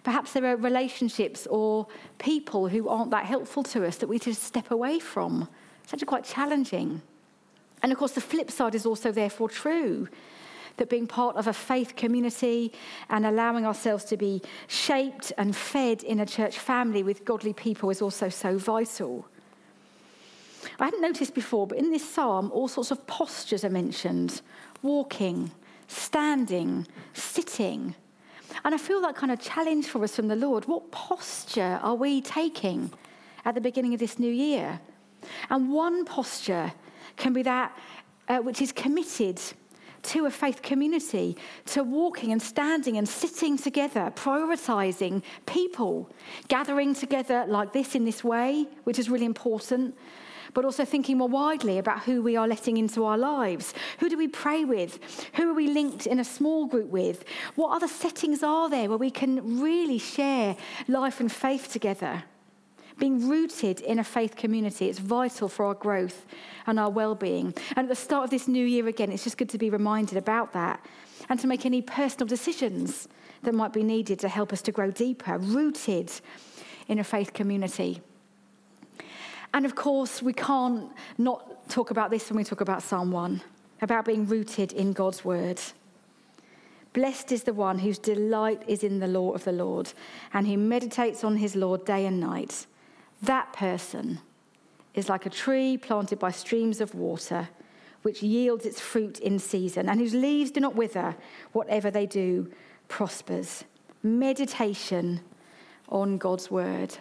Perhaps 0.03 0.33
there 0.33 0.45
are 0.45 0.55
relationships 0.55 1.47
or 1.47 1.87
people 2.19 2.67
who 2.67 2.87
aren't 2.87 3.11
that 3.11 3.25
helpful 3.25 3.63
to 3.63 3.85
us 3.85 3.97
that 3.97 4.07
we 4.07 4.19
just 4.19 4.43
step 4.43 4.71
away 4.71 4.99
from. 4.99 5.47
It's 5.83 5.93
actually 5.93 6.07
quite 6.07 6.23
challenging. 6.23 7.01
And 7.81 7.91
of 7.91 7.97
course, 7.97 8.13
the 8.13 8.21
flip 8.21 8.51
side 8.51 8.75
is 8.75 8.85
also 8.85 9.11
therefore 9.11 9.49
true 9.49 10.07
that 10.77 10.89
being 10.89 11.07
part 11.07 11.35
of 11.35 11.47
a 11.47 11.53
faith 11.53 11.95
community 11.95 12.71
and 13.09 13.25
allowing 13.25 13.65
ourselves 13.65 14.03
to 14.05 14.17
be 14.17 14.41
shaped 14.67 15.31
and 15.37 15.55
fed 15.55 16.03
in 16.03 16.19
a 16.19 16.25
church 16.25 16.59
family 16.59 17.03
with 17.03 17.25
godly 17.25 17.53
people 17.53 17.89
is 17.89 18.01
also 18.01 18.29
so 18.29 18.57
vital. 18.57 19.25
I 20.79 20.85
hadn't 20.85 21.01
noticed 21.01 21.33
before, 21.33 21.67
but 21.67 21.77
in 21.77 21.91
this 21.91 22.07
psalm, 22.07 22.51
all 22.51 22.67
sorts 22.67 22.91
of 22.91 23.05
postures 23.07 23.63
are 23.63 23.69
mentioned 23.69 24.41
walking, 24.81 25.51
standing, 25.87 26.87
sitting. 27.13 27.95
And 28.63 28.73
I 28.73 28.77
feel 28.77 29.01
that 29.01 29.15
kind 29.15 29.31
of 29.31 29.39
challenge 29.39 29.87
for 29.87 30.03
us 30.03 30.15
from 30.15 30.27
the 30.27 30.35
Lord. 30.35 30.65
What 30.65 30.91
posture 30.91 31.79
are 31.81 31.95
we 31.95 32.21
taking 32.21 32.91
at 33.45 33.53
the 33.53 33.61
beginning 33.61 33.93
of 33.93 33.99
this 33.99 34.19
new 34.19 34.31
year. 34.31 34.79
And 35.49 35.71
one 35.71 36.03
posture 36.03 36.73
can 37.15 37.31
be 37.31 37.43
that 37.43 37.77
uh, 38.27 38.39
which 38.39 38.61
is 38.61 38.71
committed 38.71 39.39
to 40.05 40.25
a 40.25 40.31
faith 40.31 40.61
community, 40.61 41.37
to 41.65 41.83
walking 41.83 42.31
and 42.31 42.41
standing 42.41 42.97
and 42.97 43.07
sitting 43.07 43.57
together, 43.57 44.11
prioritizing 44.15 45.23
people, 45.45 46.09
gathering 46.47 46.93
together 46.93 47.45
like 47.47 47.73
this 47.73 47.95
in 47.95 48.05
this 48.05 48.23
way, 48.23 48.67
which 48.83 48.99
is 48.99 49.09
really 49.09 49.25
important, 49.25 49.95
but 50.53 50.65
also 50.65 50.85
thinking 50.85 51.17
more 51.17 51.27
widely 51.27 51.77
about 51.77 52.03
who 52.03 52.21
we 52.21 52.35
are 52.37 52.47
letting 52.47 52.77
into 52.77 53.03
our 53.03 53.17
lives. 53.17 53.73
Who 53.99 54.09
do 54.09 54.17
we 54.17 54.27
pray 54.27 54.63
with? 54.63 54.99
Who 55.33 55.51
are 55.51 55.53
we 55.53 55.67
linked 55.67 56.07
in 56.07 56.19
a 56.19 56.23
small 56.23 56.65
group 56.65 56.89
with? 56.89 57.25
What 57.55 57.75
other 57.75 57.87
settings 57.87 58.41
are 58.41 58.69
there 58.69 58.89
where 58.89 58.97
we 58.97 59.11
can 59.11 59.61
really 59.61 59.97
share 59.97 60.55
life 60.87 61.19
and 61.19 61.31
faith 61.31 61.71
together? 61.71 62.23
Being 62.97 63.27
rooted 63.27 63.81
in 63.81 63.99
a 63.99 64.03
faith 64.03 64.35
community, 64.35 64.87
it's 64.87 64.99
vital 64.99 65.49
for 65.49 65.65
our 65.65 65.73
growth 65.73 66.25
and 66.65 66.79
our 66.79 66.89
well 66.89 67.13
being. 67.13 67.53
And 67.75 67.85
at 67.85 67.89
the 67.89 67.95
start 67.95 68.23
of 68.23 68.29
this 68.29 68.47
new 68.47 68.65
year, 68.65 68.87
again, 68.87 69.11
it's 69.11 69.25
just 69.25 69.37
good 69.37 69.49
to 69.49 69.57
be 69.57 69.69
reminded 69.69 70.17
about 70.17 70.53
that 70.53 70.85
and 71.27 71.39
to 71.39 71.47
make 71.47 71.65
any 71.65 71.81
personal 71.81 72.25
decisions 72.25 73.07
that 73.43 73.53
might 73.53 73.73
be 73.73 73.83
needed 73.83 74.19
to 74.19 74.29
help 74.29 74.53
us 74.53 74.61
to 74.63 74.71
grow 74.71 74.91
deeper, 74.91 75.37
rooted 75.37 76.11
in 76.87 76.99
a 76.99 77.03
faith 77.03 77.33
community. 77.33 78.01
And 79.53 79.65
of 79.65 79.75
course, 79.75 80.21
we 80.21 80.33
can't 80.33 80.91
not 81.17 81.69
talk 81.69 81.91
about 81.91 82.11
this 82.11 82.29
when 82.29 82.37
we 82.37 82.43
talk 82.43 82.61
about 82.61 82.83
Psalm 82.83 83.11
1, 83.11 83.41
about 83.81 84.05
being 84.05 84.27
rooted 84.27 84.73
in 84.73 84.93
God's 84.93 85.23
word. 85.23 85.59
Blessed 86.93 87.31
is 87.31 87.43
the 87.43 87.53
one 87.53 87.79
whose 87.79 87.99
delight 87.99 88.63
is 88.67 88.83
in 88.83 88.99
the 88.99 89.07
law 89.07 89.33
of 89.33 89.43
the 89.43 89.51
Lord 89.51 89.91
and 90.33 90.47
who 90.47 90.57
meditates 90.57 91.23
on 91.25 91.37
his 91.37 91.55
law 91.55 91.75
day 91.75 92.05
and 92.05 92.19
night. 92.19 92.67
That 93.25 93.53
person 93.53 94.19
is 94.93 95.09
like 95.09 95.25
a 95.25 95.29
tree 95.31 95.77
planted 95.77 96.19
by 96.19 96.31
streams 96.31 96.79
of 96.79 96.93
water, 96.93 97.49
which 98.03 98.21
yields 98.21 98.65
its 98.65 98.79
fruit 98.79 99.19
in 99.19 99.39
season, 99.39 99.89
and 99.89 99.99
whose 99.99 100.13
leaves 100.13 100.51
do 100.51 100.59
not 100.59 100.75
wither. 100.75 101.15
Whatever 101.51 101.89
they 101.89 102.05
do 102.05 102.51
prospers. 102.87 103.63
Meditation 104.03 105.21
on 105.89 106.19
God's 106.19 106.51
word. 106.51 106.97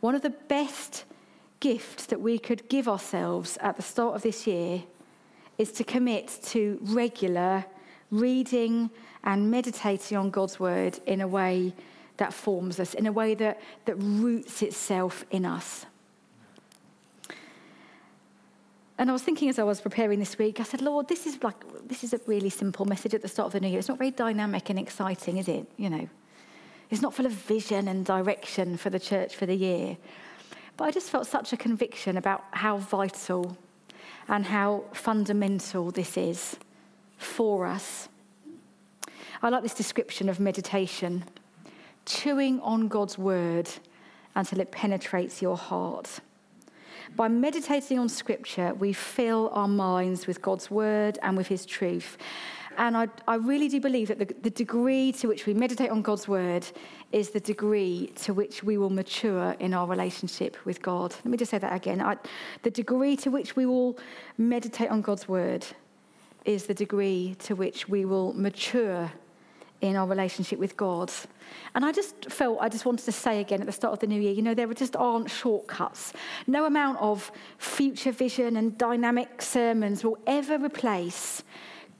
One 0.00 0.16
of 0.16 0.22
the 0.22 0.30
best 0.30 1.04
gifts 1.60 2.06
that 2.06 2.20
we 2.20 2.38
could 2.38 2.68
give 2.68 2.88
ourselves 2.88 3.56
at 3.60 3.76
the 3.76 3.82
start 3.82 4.16
of 4.16 4.22
this 4.22 4.48
year 4.48 4.82
is 5.58 5.70
to 5.72 5.84
commit 5.84 6.40
to 6.42 6.78
regular 6.82 7.64
reading 8.10 8.90
and 9.22 9.50
meditating 9.50 10.18
on 10.18 10.30
God's 10.30 10.58
word 10.58 10.98
in 11.06 11.20
a 11.20 11.28
way 11.28 11.72
that 12.16 12.32
forms 12.32 12.78
us, 12.78 12.94
in 12.94 13.06
a 13.06 13.12
way 13.12 13.34
that, 13.34 13.60
that 13.86 13.96
roots 13.96 14.62
itself 14.62 15.24
in 15.30 15.44
us. 15.44 15.86
And 18.96 19.10
I 19.10 19.12
was 19.12 19.22
thinking 19.22 19.48
as 19.48 19.58
I 19.58 19.64
was 19.64 19.80
preparing 19.80 20.20
this 20.20 20.38
week, 20.38 20.60
I 20.60 20.62
said, 20.62 20.80
Lord, 20.80 21.08
this 21.08 21.26
is 21.26 21.42
like 21.42 21.56
this 21.88 22.04
is 22.04 22.14
a 22.14 22.20
really 22.26 22.50
simple 22.50 22.86
message 22.86 23.12
at 23.12 23.22
the 23.22 23.28
start 23.28 23.46
of 23.46 23.52
the 23.52 23.60
new 23.60 23.68
year. 23.68 23.80
It's 23.80 23.88
not 23.88 23.98
very 23.98 24.12
dynamic 24.12 24.70
and 24.70 24.78
exciting, 24.78 25.38
is 25.38 25.48
it? 25.48 25.66
You 25.76 25.90
know, 25.90 26.08
it's 26.90 27.02
not 27.02 27.12
full 27.12 27.26
of 27.26 27.32
vision 27.32 27.88
and 27.88 28.06
direction 28.06 28.76
for 28.76 28.90
the 28.90 29.00
church 29.00 29.34
for 29.34 29.46
the 29.46 29.54
year. 29.54 29.96
But 30.76 30.84
I 30.84 30.90
just 30.92 31.10
felt 31.10 31.26
such 31.26 31.52
a 31.52 31.56
conviction 31.56 32.16
about 32.16 32.44
how 32.52 32.78
vital 32.78 33.56
and 34.28 34.46
how 34.46 34.84
fundamental 34.92 35.90
this 35.90 36.16
is 36.16 36.56
for 37.16 37.66
us. 37.66 38.08
I 39.42 39.48
like 39.48 39.62
this 39.62 39.74
description 39.74 40.28
of 40.28 40.38
meditation 40.40 41.24
chewing 42.06 42.60
on 42.60 42.88
God's 42.88 43.18
word 43.18 43.68
until 44.34 44.60
it 44.60 44.70
penetrates 44.70 45.40
your 45.40 45.56
heart. 45.56 46.20
By 47.16 47.28
meditating 47.28 47.98
on 47.98 48.08
scripture, 48.08 48.74
we 48.74 48.92
fill 48.92 49.50
our 49.52 49.68
minds 49.68 50.26
with 50.26 50.42
God's 50.42 50.70
word 50.70 51.18
and 51.22 51.36
with 51.36 51.46
his 51.46 51.64
truth. 51.64 52.16
And 52.76 52.96
I, 52.96 53.08
I 53.28 53.36
really 53.36 53.68
do 53.68 53.80
believe 53.80 54.08
that 54.08 54.18
the, 54.18 54.34
the 54.42 54.50
degree 54.50 55.12
to 55.12 55.28
which 55.28 55.46
we 55.46 55.54
meditate 55.54 55.90
on 55.90 56.02
God's 56.02 56.26
word 56.26 56.66
is 57.12 57.30
the 57.30 57.38
degree 57.38 58.12
to 58.16 58.34
which 58.34 58.64
we 58.64 58.78
will 58.78 58.90
mature 58.90 59.54
in 59.60 59.74
our 59.74 59.86
relationship 59.86 60.56
with 60.64 60.82
God. 60.82 61.12
Let 61.12 61.26
me 61.26 61.36
just 61.36 61.52
say 61.52 61.58
that 61.58 61.72
again. 61.72 62.00
I, 62.00 62.16
the 62.62 62.70
degree 62.70 63.16
to 63.18 63.30
which 63.30 63.54
we 63.54 63.66
will 63.66 63.96
meditate 64.38 64.90
on 64.90 65.02
God's 65.02 65.28
word 65.28 65.64
is 66.44 66.66
the 66.66 66.74
degree 66.74 67.36
to 67.40 67.54
which 67.54 67.88
we 67.88 68.04
will 68.04 68.32
mature 68.32 69.12
in 69.88 69.96
our 69.96 70.06
relationship 70.06 70.58
with 70.58 70.76
God. 70.76 71.12
And 71.74 71.84
I 71.84 71.92
just 71.92 72.30
felt 72.30 72.58
I 72.60 72.68
just 72.68 72.86
wanted 72.86 73.04
to 73.04 73.12
say 73.12 73.40
again 73.40 73.60
at 73.60 73.66
the 73.66 73.72
start 73.72 73.92
of 73.92 73.98
the 73.98 74.06
new 74.06 74.20
year, 74.20 74.32
you 74.32 74.42
know, 74.42 74.54
there 74.54 74.72
just 74.72 74.96
aren't 74.96 75.30
shortcuts. 75.30 76.12
No 76.46 76.64
amount 76.64 76.98
of 77.00 77.30
future 77.58 78.12
vision 78.12 78.56
and 78.56 78.76
dynamic 78.78 79.42
sermons 79.42 80.02
will 80.02 80.18
ever 80.26 80.58
replace 80.58 81.42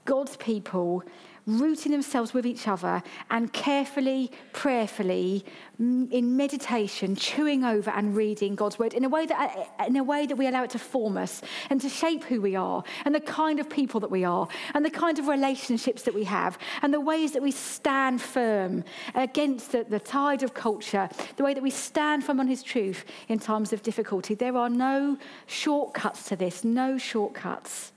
God's 0.05 0.35
people 0.37 1.03
rooting 1.47 1.91
themselves 1.91 2.33
with 2.33 2.45
each 2.45 2.67
other 2.67 3.03
and 3.29 3.51
carefully, 3.53 4.31
prayerfully, 4.51 5.45
in 5.77 6.37
meditation, 6.37 7.15
chewing 7.15 7.63
over 7.63 7.91
and 7.91 8.15
reading 8.15 8.55
God's 8.55 8.79
word 8.79 8.93
in 8.93 9.03
a 9.03 9.09
way 9.09 9.25
that, 9.25 9.57
uh, 9.57 9.83
uh, 9.83 9.85
in 9.87 9.95
a 9.97 10.03
way 10.03 10.25
that 10.25 10.37
we 10.37 10.47
allow 10.47 10.63
it 10.63 10.69
to 10.71 10.79
form 10.79 11.17
us 11.17 11.41
and 11.69 11.81
to 11.81 11.89
shape 11.89 12.23
who 12.23 12.41
we 12.41 12.55
are 12.55 12.83
and 13.03 13.13
the 13.13 13.19
kind 13.19 13.59
of 13.59 13.69
people 13.69 13.99
that 13.99 14.09
we 14.09 14.23
are 14.23 14.47
and 14.73 14.85
the 14.85 14.89
kind 14.89 15.19
of 15.19 15.27
relationships 15.27 16.03
that 16.03 16.13
we 16.13 16.23
have 16.23 16.57
and 16.81 16.93
the 16.93 17.01
ways 17.01 17.33
that 17.33 17.41
we 17.41 17.51
stand 17.51 18.21
firm 18.21 18.83
against 19.13 19.71
the, 19.73 19.83
the 19.83 19.99
tide 19.99 20.43
of 20.43 20.53
culture, 20.53 21.09
the 21.35 21.43
way 21.43 21.53
that 21.53 21.63
we 21.63 21.69
stand 21.69 22.23
firm 22.23 22.39
on 22.39 22.47
His 22.47 22.63
truth 22.63 23.05
in 23.27 23.37
times 23.37 23.73
of 23.73 23.83
difficulty. 23.83 24.33
There 24.33 24.55
are 24.55 24.69
no 24.69 25.17
shortcuts 25.45 26.23
to 26.29 26.35
this, 26.35 26.63
no 26.63 26.97
shortcuts. 26.97 27.91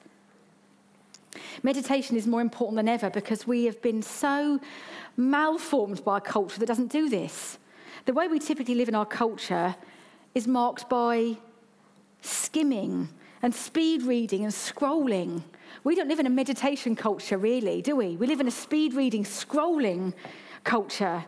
Meditation 1.63 2.17
is 2.17 2.27
more 2.27 2.41
important 2.41 2.77
than 2.77 2.89
ever 2.89 3.11
because 3.11 3.47
we 3.47 3.65
have 3.65 3.81
been 3.83 4.03
so 4.03 4.61
malformed 5.17 6.05
by 6.05 6.19
a 6.19 6.21
culture 6.21 6.59
that 6.59 6.67
doesn't 6.67 6.93
do 6.93 7.09
this. 7.09 7.59
The 8.05 8.13
way 8.13 8.29
we 8.29 8.39
typically 8.39 8.75
live 8.75 8.89
in 8.89 8.95
our 8.95 9.07
culture 9.07 9.75
is 10.35 10.47
marked 10.47 10.89
by 10.89 11.37
skimming 12.23 13.09
and 13.43 13.55
speed 13.55 14.03
reading 14.03 14.45
and 14.45 14.53
scrolling. 14.53 15.43
We 15.85 15.95
don't 15.95 16.09
live 16.09 16.21
in 16.21 16.27
a 16.27 16.31
meditation 16.31 16.97
culture, 16.97 17.39
really, 17.39 17.83
do 17.83 17.97
we? 17.97 18.17
We 18.17 18.27
live 18.27 18.41
in 18.41 18.49
a 18.49 18.53
speed 18.53 18.95
reading, 18.95 19.25
scrolling 19.25 20.15
culture. 20.65 21.25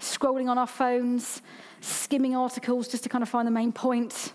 Scrolling 0.00 0.48
on 0.48 0.58
our 0.58 0.66
phones, 0.66 1.42
skimming 1.80 2.36
articles 2.36 2.88
just 2.88 3.02
to 3.04 3.08
kind 3.08 3.22
of 3.22 3.28
find 3.28 3.46
the 3.46 3.52
main 3.52 3.72
point 3.72 4.32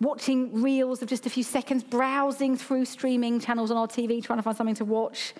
watching 0.00 0.62
reels 0.62 1.02
of 1.02 1.08
just 1.08 1.26
a 1.26 1.30
few 1.30 1.42
seconds, 1.42 1.82
browsing 1.82 2.56
through 2.56 2.84
streaming 2.84 3.40
channels 3.40 3.70
on 3.70 3.76
our 3.76 3.86
TV, 3.86 4.22
trying 4.22 4.38
to 4.38 4.42
find 4.42 4.56
something 4.56 4.74
to 4.76 4.84
watch. 4.84 5.34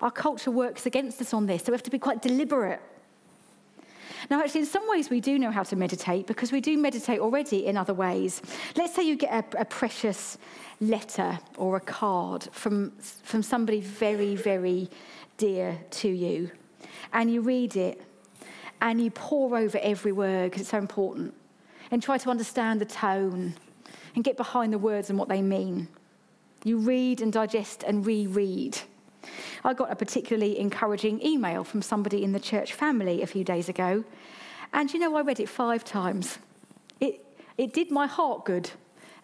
Our 0.00 0.10
culture 0.10 0.50
works 0.50 0.86
against 0.86 1.20
us 1.20 1.32
on 1.32 1.46
this, 1.46 1.64
so 1.64 1.72
we 1.72 1.76
have 1.76 1.82
to 1.84 1.90
be 1.90 1.98
quite 1.98 2.20
deliberate. 2.20 2.80
Now, 4.30 4.40
actually, 4.40 4.62
in 4.62 4.66
some 4.66 4.88
ways, 4.88 5.10
we 5.10 5.20
do 5.20 5.38
know 5.38 5.50
how 5.50 5.62
to 5.64 5.76
meditate 5.76 6.26
because 6.26 6.50
we 6.50 6.60
do 6.60 6.78
meditate 6.78 7.20
already 7.20 7.66
in 7.66 7.76
other 7.76 7.94
ways. 7.94 8.40
Let's 8.74 8.94
say 8.94 9.02
you 9.02 9.16
get 9.16 9.54
a, 9.54 9.60
a 9.60 9.64
precious 9.64 10.38
letter 10.80 11.38
or 11.56 11.76
a 11.76 11.80
card 11.80 12.48
from, 12.52 12.92
from 13.22 13.42
somebody 13.42 13.80
very, 13.80 14.34
very 14.34 14.88
dear 15.36 15.78
to 15.90 16.08
you, 16.08 16.50
and 17.12 17.30
you 17.30 17.42
read 17.42 17.76
it 17.76 18.00
and 18.80 19.00
you 19.00 19.10
pore 19.10 19.56
over 19.56 19.78
every 19.82 20.12
word 20.12 20.50
because 20.50 20.62
it's 20.62 20.70
so 20.70 20.78
important 20.78 21.34
and 21.90 22.02
try 22.02 22.18
to 22.18 22.30
understand 22.30 22.80
the 22.80 22.86
tone 22.86 23.54
and 24.14 24.24
get 24.24 24.36
behind 24.36 24.72
the 24.72 24.78
words 24.78 25.10
and 25.10 25.18
what 25.18 25.28
they 25.28 25.42
mean. 25.42 25.88
You 26.64 26.78
read 26.78 27.20
and 27.20 27.32
digest 27.32 27.82
and 27.82 28.06
reread. 28.06 28.78
I 29.64 29.74
got 29.74 29.90
a 29.90 29.96
particularly 29.96 30.58
encouraging 30.58 31.24
email 31.24 31.64
from 31.64 31.82
somebody 31.82 32.22
in 32.22 32.32
the 32.32 32.40
church 32.40 32.72
family 32.72 33.22
a 33.22 33.26
few 33.26 33.44
days 33.44 33.68
ago, 33.68 34.04
and 34.72 34.92
you 34.92 34.98
know, 34.98 35.16
I 35.16 35.22
read 35.22 35.40
it 35.40 35.48
five 35.48 35.84
times. 35.84 36.38
It, 37.00 37.24
it 37.56 37.72
did 37.72 37.90
my 37.90 38.06
heart 38.06 38.44
good 38.44 38.70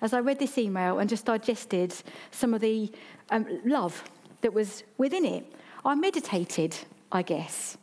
as 0.01 0.13
I 0.13 0.21
read 0.21 0.39
this 0.39 0.57
email 0.57 0.99
and 0.99 1.11
just 1.11 1.27
digested 1.27 1.95
some 2.31 2.55
of 2.55 2.61
the 2.61 2.91
um, 3.31 3.47
love 3.65 4.03
that 4.41 4.53
was 4.53 4.85
within 4.97 5.25
it. 5.25 5.45
I 5.85 5.95
meditated, 5.95 6.77
I 7.13 7.23
guess. 7.23 7.77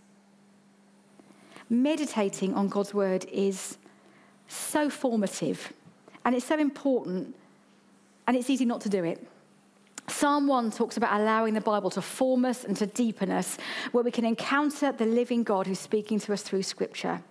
Meditating 1.69 2.53
on 2.53 2.69
God's 2.69 2.93
word 2.93 3.25
is 3.31 3.77
so 4.47 4.89
formative 4.89 5.73
and 6.27 6.35
it's 6.35 6.45
so 6.45 6.59
important, 6.59 7.33
and 8.27 8.35
it's 8.35 8.49
easy 8.49 8.65
not 8.65 8.81
to 8.81 8.89
do 8.89 9.05
it. 9.05 9.25
Psalm 10.09 10.45
1 10.45 10.71
talks 10.71 10.97
about 10.97 11.17
allowing 11.21 11.53
the 11.53 11.61
Bible 11.61 11.89
to 11.91 12.01
form 12.01 12.43
us 12.43 12.65
and 12.65 12.75
to 12.75 12.85
deepen 12.85 13.31
us, 13.31 13.57
where 13.93 14.03
we 14.03 14.11
can 14.11 14.25
encounter 14.25 14.91
the 14.91 15.05
living 15.05 15.43
God 15.43 15.67
who's 15.67 15.79
speaking 15.79 16.19
to 16.19 16.33
us 16.33 16.41
through 16.41 16.63
Scripture. 16.63 17.21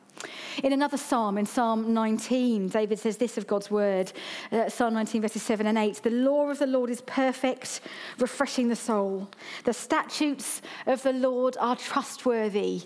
In 0.62 0.72
another 0.72 0.96
psalm, 0.96 1.36
in 1.36 1.44
Psalm 1.44 1.92
19, 1.92 2.70
David 2.70 2.98
says 2.98 3.18
this 3.18 3.36
of 3.36 3.46
God's 3.46 3.70
word, 3.70 4.14
uh, 4.50 4.70
Psalm 4.70 4.94
19, 4.94 5.20
verses 5.20 5.42
7 5.42 5.66
and 5.66 5.76
8 5.76 5.96
The 6.02 6.08
law 6.08 6.48
of 6.48 6.58
the 6.58 6.66
Lord 6.66 6.88
is 6.88 7.02
perfect, 7.02 7.82
refreshing 8.18 8.68
the 8.68 8.76
soul. 8.76 9.28
The 9.64 9.74
statutes 9.74 10.62
of 10.86 11.02
the 11.02 11.12
Lord 11.12 11.58
are 11.60 11.76
trustworthy, 11.76 12.84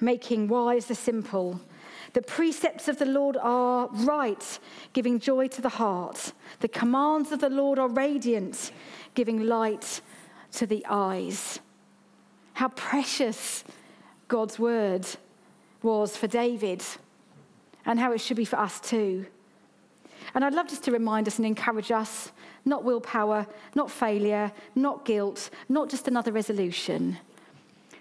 making 0.00 0.48
wise 0.48 0.86
the 0.86 0.94
simple. 0.94 1.60
The 2.14 2.22
precepts 2.22 2.86
of 2.86 2.98
the 2.98 3.06
Lord 3.06 3.36
are 3.36 3.88
right, 3.88 4.58
giving 4.92 5.18
joy 5.18 5.48
to 5.48 5.60
the 5.60 5.68
heart. 5.68 6.32
The 6.60 6.68
commands 6.68 7.32
of 7.32 7.40
the 7.40 7.50
Lord 7.50 7.78
are 7.78 7.88
radiant, 7.88 8.70
giving 9.14 9.46
light 9.46 10.00
to 10.52 10.66
the 10.66 10.86
eyes. 10.88 11.58
How 12.54 12.68
precious 12.68 13.64
God's 14.28 14.60
word 14.60 15.04
was 15.82 16.16
for 16.16 16.28
David, 16.28 16.84
and 17.84 17.98
how 17.98 18.12
it 18.12 18.20
should 18.20 18.36
be 18.36 18.44
for 18.44 18.60
us 18.60 18.80
too. 18.80 19.26
And 20.34 20.44
I'd 20.44 20.54
love 20.54 20.68
just 20.68 20.84
to 20.84 20.92
remind 20.92 21.26
us 21.26 21.38
and 21.38 21.46
encourage 21.46 21.90
us 21.90 22.30
not 22.64 22.84
willpower, 22.84 23.46
not 23.74 23.90
failure, 23.90 24.52
not 24.76 25.04
guilt, 25.04 25.50
not 25.68 25.90
just 25.90 26.06
another 26.06 26.30
resolution, 26.30 27.18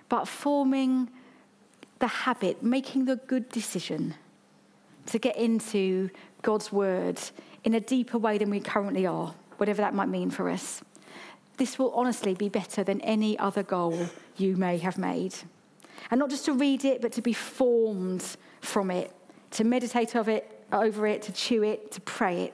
but 0.08 0.28
forming 0.28 1.10
the 2.04 2.08
habit, 2.08 2.62
making 2.62 3.06
the 3.06 3.16
good 3.16 3.48
decision 3.48 4.14
to 5.06 5.18
get 5.18 5.38
into 5.38 6.10
God's 6.42 6.70
word 6.70 7.18
in 7.64 7.76
a 7.76 7.80
deeper 7.80 8.18
way 8.18 8.38
than 8.38 8.50
we 8.50 8.60
currently 8.60 9.06
are, 9.06 9.34
whatever 9.56 9.82
that 9.82 9.94
might 9.94 10.10
mean 10.10 10.30
for 10.30 10.50
us. 10.50 10.82
This 11.56 11.80
will 11.80 11.92
honestly 11.92 12.34
be 12.34 12.50
better 12.50 12.84
than 12.84 13.00
any 13.00 13.40
other 13.40 13.64
goal 13.64 14.10
you 14.36 14.58
may 14.58 14.80
have 14.80 14.98
made. 14.98 15.34
And 16.12 16.20
not 16.20 16.30
just 16.30 16.44
to 16.44 16.52
read 16.52 16.84
it, 16.84 17.02
but 17.02 17.14
to 17.14 17.22
be 17.22 17.32
formed 17.32 18.36
from 18.60 18.92
it, 18.92 19.14
to 19.52 19.64
meditate 19.64 20.14
of 20.14 20.28
it, 20.28 20.66
over 20.74 21.08
it, 21.08 21.22
to 21.22 21.32
chew 21.32 21.64
it, 21.64 21.94
to 21.94 22.02
pray 22.02 22.44
it. 22.44 22.54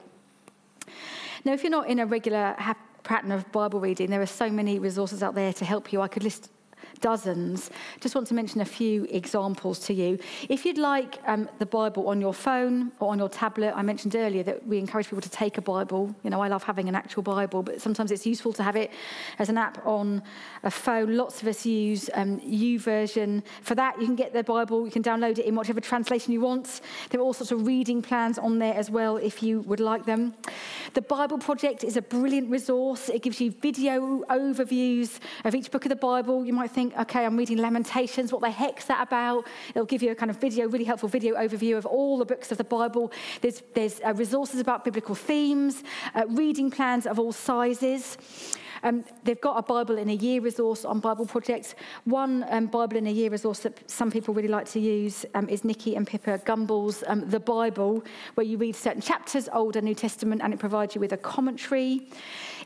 Now, 1.44 1.54
if 1.54 1.64
you're 1.64 1.72
not 1.72 1.88
in 1.88 1.98
a 1.98 2.06
regular 2.06 2.54
pattern 3.02 3.32
of 3.32 3.50
Bible 3.50 3.80
reading, 3.80 4.10
there 4.10 4.22
are 4.22 4.26
so 4.26 4.48
many 4.48 4.78
resources 4.78 5.24
out 5.24 5.34
there 5.34 5.52
to 5.54 5.64
help 5.64 5.92
you. 5.92 6.02
I 6.02 6.06
could 6.06 6.22
list 6.22 6.52
dozens. 7.00 7.70
Just 8.00 8.14
want 8.14 8.26
to 8.28 8.34
mention 8.34 8.60
a 8.60 8.64
few 8.64 9.06
examples 9.10 9.78
to 9.80 9.94
you. 9.94 10.18
If 10.48 10.64
you'd 10.64 10.78
like 10.78 11.18
um, 11.26 11.48
the 11.58 11.66
Bible 11.66 12.08
on 12.08 12.20
your 12.20 12.34
phone 12.34 12.92
or 13.00 13.10
on 13.10 13.18
your 13.18 13.28
tablet, 13.28 13.72
I 13.74 13.82
mentioned 13.82 14.14
earlier 14.16 14.42
that 14.44 14.66
we 14.66 14.78
encourage 14.78 15.06
people 15.06 15.20
to 15.22 15.30
take 15.30 15.58
a 15.58 15.62
Bible. 15.62 16.14
You 16.22 16.30
know, 16.30 16.40
I 16.40 16.48
love 16.48 16.62
having 16.62 16.88
an 16.88 16.94
actual 16.94 17.22
Bible, 17.22 17.62
but 17.62 17.80
sometimes 17.80 18.10
it's 18.10 18.26
useful 18.26 18.52
to 18.54 18.62
have 18.62 18.76
it 18.76 18.90
as 19.38 19.48
an 19.48 19.58
app 19.58 19.84
on 19.86 20.22
a 20.62 20.70
phone. 20.70 21.16
Lots 21.16 21.42
of 21.42 21.48
us 21.48 21.64
use 21.66 22.10
um, 22.14 22.40
YouVersion. 22.40 23.42
For 23.62 23.74
that, 23.74 24.00
you 24.00 24.06
can 24.06 24.16
get 24.16 24.32
the 24.32 24.44
Bible, 24.44 24.84
you 24.84 24.90
can 24.90 25.02
download 25.02 25.38
it 25.38 25.46
in 25.46 25.54
whatever 25.54 25.80
translation 25.80 26.32
you 26.32 26.40
want. 26.40 26.80
There 27.10 27.20
are 27.20 27.24
all 27.24 27.32
sorts 27.32 27.52
of 27.52 27.66
reading 27.66 28.02
plans 28.02 28.38
on 28.38 28.58
there 28.58 28.74
as 28.74 28.90
well 28.90 29.16
if 29.16 29.42
you 29.42 29.60
would 29.62 29.80
like 29.80 30.04
them. 30.04 30.34
The 30.94 31.02
Bible 31.02 31.38
Project 31.38 31.84
is 31.84 31.96
a 31.96 32.02
brilliant 32.02 32.50
resource. 32.50 33.08
It 33.08 33.22
gives 33.22 33.40
you 33.40 33.50
video 33.50 34.24
overviews 34.24 35.18
of 35.44 35.54
each 35.54 35.70
book 35.70 35.84
of 35.84 35.90
the 35.90 35.96
Bible. 35.96 36.44
You 36.44 36.52
might 36.52 36.70
think, 36.70 36.89
think, 36.90 37.00
okay, 37.00 37.24
I'm 37.24 37.36
reading 37.36 37.58
Lamentations, 37.58 38.32
what 38.32 38.42
the 38.42 38.50
heck's 38.50 38.86
that 38.86 39.02
about? 39.02 39.46
It'll 39.70 39.86
give 39.86 40.02
you 40.02 40.10
a 40.10 40.14
kind 40.14 40.30
of 40.30 40.36
video, 40.36 40.68
really 40.68 40.84
helpful 40.84 41.08
video 41.08 41.34
overview 41.36 41.76
of 41.76 41.86
all 41.86 42.18
the 42.18 42.24
books 42.24 42.50
of 42.52 42.58
the 42.58 42.64
Bible. 42.64 43.12
There's, 43.40 43.62
there's 43.74 44.00
uh, 44.04 44.14
resources 44.14 44.60
about 44.60 44.84
biblical 44.84 45.14
themes, 45.14 45.82
uh, 46.14 46.24
reading 46.28 46.70
plans 46.70 47.06
of 47.06 47.18
all 47.18 47.32
sizes. 47.32 48.16
Um, 48.82 49.04
they've 49.24 49.40
got 49.40 49.58
a 49.58 49.62
Bible 49.62 49.98
in 49.98 50.08
a 50.10 50.14
year 50.14 50.40
resource 50.40 50.84
on 50.84 51.00
Bible 51.00 51.26
projects. 51.26 51.74
One 52.04 52.44
um, 52.48 52.66
Bible 52.66 52.96
in 52.96 53.06
a 53.06 53.10
year 53.10 53.30
resource 53.30 53.60
that 53.60 53.90
some 53.90 54.10
people 54.10 54.34
really 54.34 54.48
like 54.48 54.68
to 54.70 54.80
use 54.80 55.26
um, 55.34 55.48
is 55.48 55.64
Nicky 55.64 55.96
and 55.96 56.06
Pippa 56.06 56.38
Gumbel's 56.38 57.04
um, 57.06 57.28
The 57.28 57.40
Bible, 57.40 58.02
where 58.34 58.46
you 58.46 58.56
read 58.58 58.76
certain 58.76 59.02
chapters, 59.02 59.48
Old 59.52 59.76
and 59.76 59.84
New 59.84 59.94
Testament, 59.94 60.40
and 60.42 60.52
it 60.52 60.58
provides 60.58 60.94
you 60.94 61.00
with 61.00 61.12
a 61.12 61.16
commentary. 61.16 62.08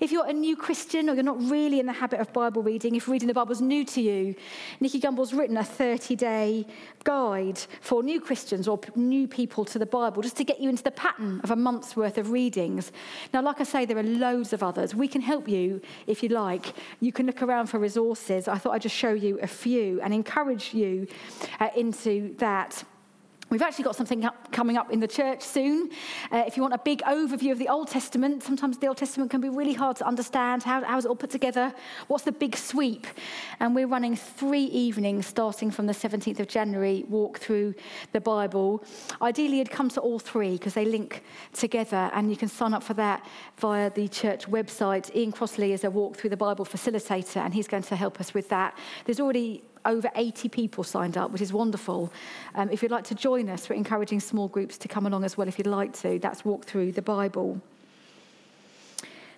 If 0.00 0.10
you're 0.10 0.26
a 0.26 0.32
new 0.32 0.56
Christian 0.56 1.08
or 1.08 1.14
you're 1.14 1.22
not 1.22 1.40
really 1.50 1.80
in 1.80 1.86
the 1.86 1.92
habit 1.92 2.20
of 2.20 2.32
Bible 2.32 2.62
reading, 2.62 2.96
if 2.96 3.08
reading 3.08 3.28
the 3.28 3.34
Bible 3.34 3.52
is 3.52 3.60
new 3.60 3.84
to 3.84 4.00
you, 4.00 4.34
Nicky 4.80 5.00
Gumbel's 5.00 5.32
written 5.32 5.56
a 5.56 5.64
30 5.64 6.16
day 6.16 6.66
guide 7.04 7.58
for 7.80 8.02
new 8.02 8.20
Christians 8.20 8.66
or 8.66 8.80
new 8.96 9.28
people 9.28 9.64
to 9.66 9.78
the 9.78 9.86
Bible 9.86 10.22
just 10.22 10.36
to 10.36 10.44
get 10.44 10.60
you 10.60 10.68
into 10.68 10.82
the 10.82 10.90
pattern 10.90 11.40
of 11.44 11.50
a 11.50 11.56
month's 11.56 11.96
worth 11.96 12.18
of 12.18 12.30
readings. 12.30 12.92
Now, 13.32 13.42
like 13.42 13.60
I 13.60 13.64
say, 13.64 13.84
there 13.84 13.98
are 13.98 14.02
loads 14.02 14.52
of 14.52 14.62
others. 14.62 14.94
We 14.94 15.08
can 15.08 15.20
help 15.20 15.48
you 15.48 15.80
if 16.06 16.22
you 16.22 16.28
like. 16.28 16.72
You 17.00 17.12
can 17.12 17.26
look 17.26 17.42
around 17.42 17.66
for 17.66 17.78
resources. 17.78 18.48
I 18.48 18.58
thought 18.58 18.72
I'd 18.72 18.82
just 18.82 18.96
show 18.96 19.12
you 19.12 19.38
a 19.40 19.46
few 19.46 20.00
and 20.00 20.12
encourage 20.14 20.74
you 20.74 21.06
uh, 21.60 21.68
into 21.76 22.34
that. 22.38 22.84
We've 23.54 23.62
actually 23.62 23.84
got 23.84 23.94
something 23.94 24.24
up, 24.24 24.50
coming 24.50 24.76
up 24.76 24.90
in 24.90 24.98
the 24.98 25.06
church 25.06 25.40
soon. 25.40 25.90
Uh, 26.32 26.42
if 26.44 26.56
you 26.56 26.62
want 26.64 26.74
a 26.74 26.78
big 26.78 27.02
overview 27.02 27.52
of 27.52 27.58
the 27.60 27.68
Old 27.68 27.86
Testament, 27.86 28.42
sometimes 28.42 28.78
the 28.78 28.88
Old 28.88 28.96
Testament 28.96 29.30
can 29.30 29.40
be 29.40 29.48
really 29.48 29.74
hard 29.74 29.96
to 29.98 30.06
understand. 30.08 30.64
How, 30.64 30.82
how 30.82 30.98
is 30.98 31.04
it 31.04 31.08
all 31.08 31.14
put 31.14 31.30
together? 31.30 31.72
What's 32.08 32.24
the 32.24 32.32
big 32.32 32.56
sweep? 32.56 33.06
And 33.60 33.72
we're 33.72 33.86
running 33.86 34.16
three 34.16 34.64
evenings 34.64 35.28
starting 35.28 35.70
from 35.70 35.86
the 35.86 35.92
17th 35.92 36.40
of 36.40 36.48
January, 36.48 37.04
walk 37.08 37.38
through 37.38 37.76
the 38.10 38.20
Bible. 38.20 38.82
Ideally, 39.22 39.58
you'd 39.58 39.70
come 39.70 39.88
to 39.90 40.00
all 40.00 40.18
three 40.18 40.54
because 40.54 40.74
they 40.74 40.84
link 40.84 41.22
together, 41.52 42.10
and 42.12 42.30
you 42.30 42.36
can 42.36 42.48
sign 42.48 42.74
up 42.74 42.82
for 42.82 42.94
that 42.94 43.24
via 43.58 43.88
the 43.88 44.08
church 44.08 44.48
website. 44.48 45.14
Ian 45.14 45.30
Crossley 45.30 45.72
is 45.72 45.84
a 45.84 45.90
walk 45.92 46.16
through 46.16 46.30
the 46.30 46.36
Bible 46.36 46.64
facilitator, 46.64 47.36
and 47.36 47.54
he's 47.54 47.68
going 47.68 47.84
to 47.84 47.94
help 47.94 48.18
us 48.18 48.34
with 48.34 48.48
that. 48.48 48.76
There's 49.04 49.20
already 49.20 49.62
over 49.84 50.10
80 50.14 50.48
people 50.48 50.84
signed 50.84 51.16
up, 51.16 51.30
which 51.30 51.42
is 51.42 51.52
wonderful. 51.52 52.12
Um, 52.54 52.70
if 52.70 52.82
you'd 52.82 52.90
like 52.90 53.04
to 53.04 53.14
join 53.14 53.48
us, 53.48 53.68
we're 53.68 53.76
encouraging 53.76 54.20
small 54.20 54.48
groups 54.48 54.78
to 54.78 54.88
come 54.88 55.06
along 55.06 55.24
as 55.24 55.36
well 55.36 55.48
if 55.48 55.58
you'd 55.58 55.66
like 55.66 55.92
to. 56.00 56.18
That's 56.18 56.44
Walk 56.44 56.64
Through 56.64 56.92
the 56.92 57.02
Bible. 57.02 57.60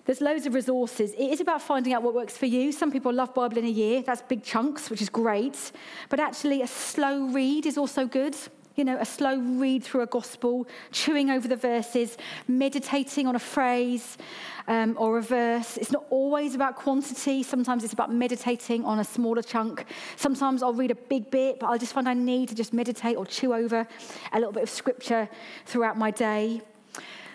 There's 0.05 0.21
loads 0.21 0.45
of 0.45 0.53
resources. 0.53 1.11
It 1.11 1.31
is 1.31 1.41
about 1.41 1.61
finding 1.61 1.91
out 1.91 2.01
what 2.01 2.13
works 2.13 2.37
for 2.37 2.45
you. 2.45 2.71
Some 2.71 2.93
people 2.93 3.11
love 3.11 3.33
Bible 3.33 3.57
in 3.57 3.65
a 3.65 3.69
year. 3.69 4.01
That's 4.01 4.21
big 4.21 4.41
chunks, 4.41 4.89
which 4.89 5.01
is 5.01 5.09
great. 5.09 5.73
But 6.07 6.21
actually, 6.21 6.61
a 6.61 6.67
slow 6.67 7.25
read 7.27 7.65
is 7.65 7.77
also 7.77 8.05
good 8.05 8.33
you 8.77 8.83
know, 8.83 8.97
a 8.99 9.05
slow 9.05 9.39
read 9.39 9.83
through 9.83 10.01
a 10.01 10.05
gospel, 10.05 10.67
chewing 10.91 11.31
over 11.31 11.47
the 11.47 11.55
verses, 11.55 12.15
meditating 12.47 13.25
on 13.25 13.35
a 13.35 13.39
phrase 13.39 14.19
um, 14.67 14.95
or 14.99 15.17
a 15.17 15.21
verse. 15.21 15.77
It's 15.77 15.91
not 15.91 16.05
always 16.11 16.53
about 16.53 16.75
quantity. 16.75 17.41
Sometimes 17.41 17.83
it's 17.83 17.93
about 17.93 18.13
meditating 18.13 18.85
on 18.85 18.99
a 18.99 19.03
smaller 19.03 19.41
chunk. 19.41 19.85
Sometimes 20.15 20.61
I'll 20.61 20.75
read 20.75 20.91
a 20.91 20.95
big 20.95 21.31
bit, 21.31 21.59
but 21.59 21.71
I 21.71 21.79
just 21.79 21.91
find 21.91 22.07
I 22.07 22.13
need 22.13 22.49
to 22.49 22.55
just 22.55 22.71
meditate 22.71 23.17
or 23.17 23.25
chew 23.25 23.51
over 23.51 23.87
a 24.31 24.37
little 24.37 24.53
bit 24.53 24.61
of 24.61 24.69
scripture 24.69 25.27
throughout 25.65 25.97
my 25.97 26.11
day. 26.11 26.61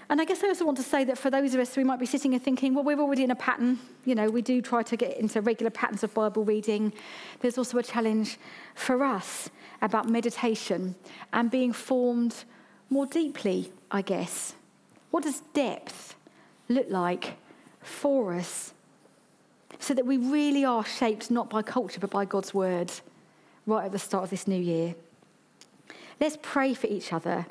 And 0.09 0.21
I 0.21 0.25
guess 0.25 0.43
I 0.43 0.49
also 0.49 0.65
want 0.65 0.77
to 0.79 0.83
say 0.83 1.05
that 1.05 1.17
for 1.17 1.31
those 1.31 1.55
of 1.55 1.61
us 1.61 1.75
who 1.75 1.85
might 1.85 1.99
be 1.99 2.07
sitting 2.07 2.35
and 2.35 2.43
thinking, 2.43 2.75
well, 2.75 2.85
we're 2.85 3.01
already 3.01 3.25
in 3.25 3.31
a 3.31 3.37
pattern, 3.37 3.79
you 4.05 4.15
know, 4.15 4.29
we 4.29 4.43
do 4.43 4.61
try 4.61 4.83
to 4.83 4.97
get 4.97 5.17
into 5.17 5.41
regular 5.41 5.71
patterns 5.71 6.03
of 6.03 6.12
Bible 6.12 6.45
reading. 6.45 6.93
There's 7.41 7.57
also 7.57 7.79
a 7.79 7.83
challenge 7.83 8.38
for 8.75 9.05
us 9.05 9.49
about 9.81 10.09
meditation 10.09 10.95
and 11.33 11.51
being 11.51 11.73
formed 11.73 12.45
more 12.91 13.07
deeply, 13.07 13.73
I 13.91 14.03
guess. 14.03 14.55
What 15.11 15.23
does 15.23 15.41
depth 15.55 16.17
look 16.69 16.87
like 16.88 17.37
for 17.81 18.35
us 18.35 18.75
so 19.79 19.95
that 19.95 20.07
we 20.07 20.17
really 20.17 20.65
are 20.65 20.85
shaped 20.85 21.31
not 21.31 21.51
by 21.51 21.62
culture 21.62 22.01
but 22.01 22.11
by 22.11 22.25
God's 22.25 22.55
word 22.55 22.93
right 23.67 23.87
at 23.87 23.93
the 23.93 23.99
start 23.99 24.25
of 24.25 24.31
this 24.31 24.47
new 24.47 24.61
year? 24.61 24.95
Let's 26.21 26.38
pray 26.41 26.75
for 26.75 26.87
each 26.87 27.12
other 27.12 27.47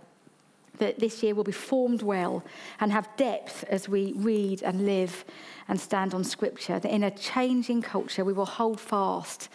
that 0.78 1.00
this 1.00 1.22
year 1.22 1.36
will 1.36 1.44
be 1.44 1.52
formed 1.52 2.02
well 2.02 2.44
and 2.80 2.92
have 2.92 3.08
depth 3.18 3.64
as 3.70 3.88
we 3.88 4.14
read 4.16 4.64
and 4.64 4.86
live 4.86 5.26
and 5.68 5.80
stand 5.80 6.14
on 6.14 6.24
Scripture. 6.24 6.80
That 6.80 6.92
in 6.92 7.04
a 7.04 7.12
changing 7.12 7.82
culture, 7.82 8.26
we 8.26 8.34
will 8.34 8.46
hold 8.46 8.80
fast 8.80 9.50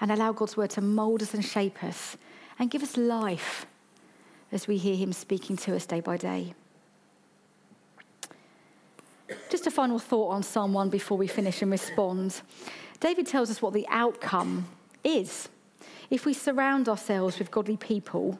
and 0.00 0.10
allow 0.10 0.32
God's 0.32 0.56
word 0.56 0.70
to 0.70 0.80
mold 0.80 1.22
us 1.22 1.34
and 1.34 1.44
shape 1.44 1.84
us 1.84 2.16
and 2.58 2.70
give 2.70 2.82
us 2.82 2.96
life 2.96 3.66
as 4.52 4.66
we 4.66 4.76
hear 4.76 4.96
Him 4.96 5.12
speaking 5.12 5.56
to 5.58 5.76
us 5.76 5.86
day 5.86 6.00
by 6.00 6.16
day. 6.16 6.54
Just 9.48 9.66
a 9.66 9.70
final 9.70 9.98
thought 9.98 10.30
on 10.30 10.42
Psalm 10.42 10.72
1 10.72 10.88
before 10.88 11.16
we 11.16 11.26
finish 11.26 11.62
and 11.62 11.70
respond. 11.70 12.40
David 12.98 13.26
tells 13.26 13.50
us 13.50 13.62
what 13.62 13.72
the 13.72 13.86
outcome 13.88 14.66
is. 15.04 15.48
If 16.10 16.26
we 16.26 16.32
surround 16.32 16.88
ourselves 16.88 17.38
with 17.38 17.50
godly 17.50 17.76
people 17.76 18.38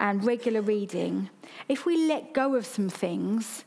and 0.00 0.24
regular 0.24 0.62
reading, 0.62 1.28
if 1.68 1.84
we 1.84 2.08
let 2.08 2.32
go 2.32 2.54
of 2.54 2.64
some 2.64 2.88
things 2.88 3.64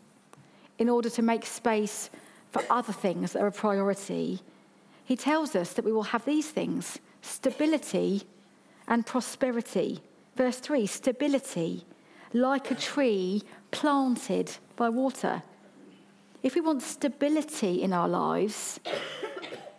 in 0.79 0.89
order 0.89 1.09
to 1.11 1.21
make 1.21 1.45
space 1.45 2.09
for 2.49 2.63
other 2.69 2.91
things 2.91 3.31
that 3.31 3.41
are 3.41 3.47
a 3.47 3.51
priority, 3.51 4.41
he 5.05 5.15
tells 5.15 5.55
us 5.55 5.73
that 5.73 5.85
we 5.85 5.93
will 5.93 6.03
have 6.03 6.25
these 6.25 6.49
things 6.49 6.99
stability 7.21 8.23
and 8.87 9.05
prosperity. 9.05 10.01
Verse 10.35 10.57
3 10.57 10.87
stability, 10.87 11.85
like 12.33 12.71
a 12.71 12.75
tree 12.75 13.43
planted 13.69 14.51
by 14.75 14.89
water. 14.89 15.43
If 16.41 16.55
we 16.55 16.61
want 16.61 16.81
stability 16.81 17.83
in 17.83 17.93
our 17.93 18.09
lives, 18.09 18.79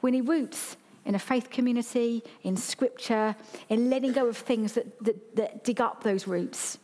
we 0.01 0.13
need 0.13 0.29
roots 0.29 0.77
in 1.05 1.15
a 1.15 1.19
faith 1.19 1.51
community, 1.51 2.23
in 2.43 2.57
scripture, 2.57 3.37
in 3.69 3.91
letting 3.91 4.13
go 4.13 4.27
of 4.27 4.37
things 4.37 4.73
that, 4.73 5.05
that, 5.05 5.37
that 5.37 5.65
dig 5.65 5.81
up 5.81 6.03
those 6.03 6.27
roots. 6.27 6.79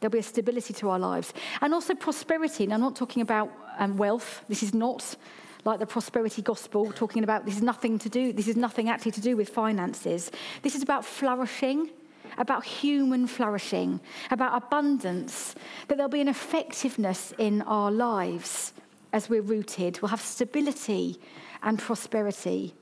There'll 0.00 0.12
be 0.12 0.18
a 0.18 0.22
stability 0.22 0.74
to 0.74 0.90
our 0.90 0.98
lives. 0.98 1.32
And 1.60 1.72
also 1.72 1.94
prosperity. 1.94 2.64
And 2.64 2.74
I'm 2.74 2.80
not 2.80 2.96
talking 2.96 3.22
about 3.22 3.50
um, 3.78 3.96
wealth. 3.96 4.44
This 4.48 4.62
is 4.62 4.74
not 4.74 5.16
like 5.64 5.80
the 5.80 5.86
prosperity 5.86 6.42
gospel, 6.42 6.92
talking 6.92 7.24
about 7.24 7.44
this 7.44 7.56
is 7.56 7.62
nothing 7.62 7.98
to 7.98 8.08
do, 8.08 8.32
this 8.32 8.46
is 8.46 8.54
nothing 8.56 8.88
actually 8.88 9.10
to 9.10 9.20
do 9.20 9.36
with 9.36 9.48
finances. 9.48 10.30
This 10.62 10.76
is 10.76 10.82
about 10.82 11.04
flourishing 11.04 11.90
about 12.38 12.64
human 12.64 13.26
flourishing, 13.26 14.00
about 14.30 14.54
abundance, 14.62 15.54
that 15.88 15.96
there'll 15.96 16.10
be 16.10 16.20
an 16.20 16.28
effectiveness 16.28 17.32
in 17.38 17.62
our 17.62 17.90
lives 17.90 18.72
as 19.16 19.30
we're 19.30 19.40
rooted. 19.40 19.98
We'll 20.02 20.10
have 20.10 20.20
stability 20.20 21.18
and 21.62 21.78
prosperity. 21.78 22.74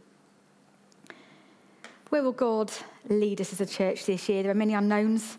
Where 2.09 2.25
will 2.25 2.33
God 2.33 2.73
lead 3.09 3.41
us 3.41 3.53
as 3.53 3.61
a 3.61 3.67
church 3.67 4.05
this 4.05 4.29
year? 4.29 4.43
There 4.43 4.51
are 4.51 4.57
many 4.57 4.75
unknowns. 4.75 5.39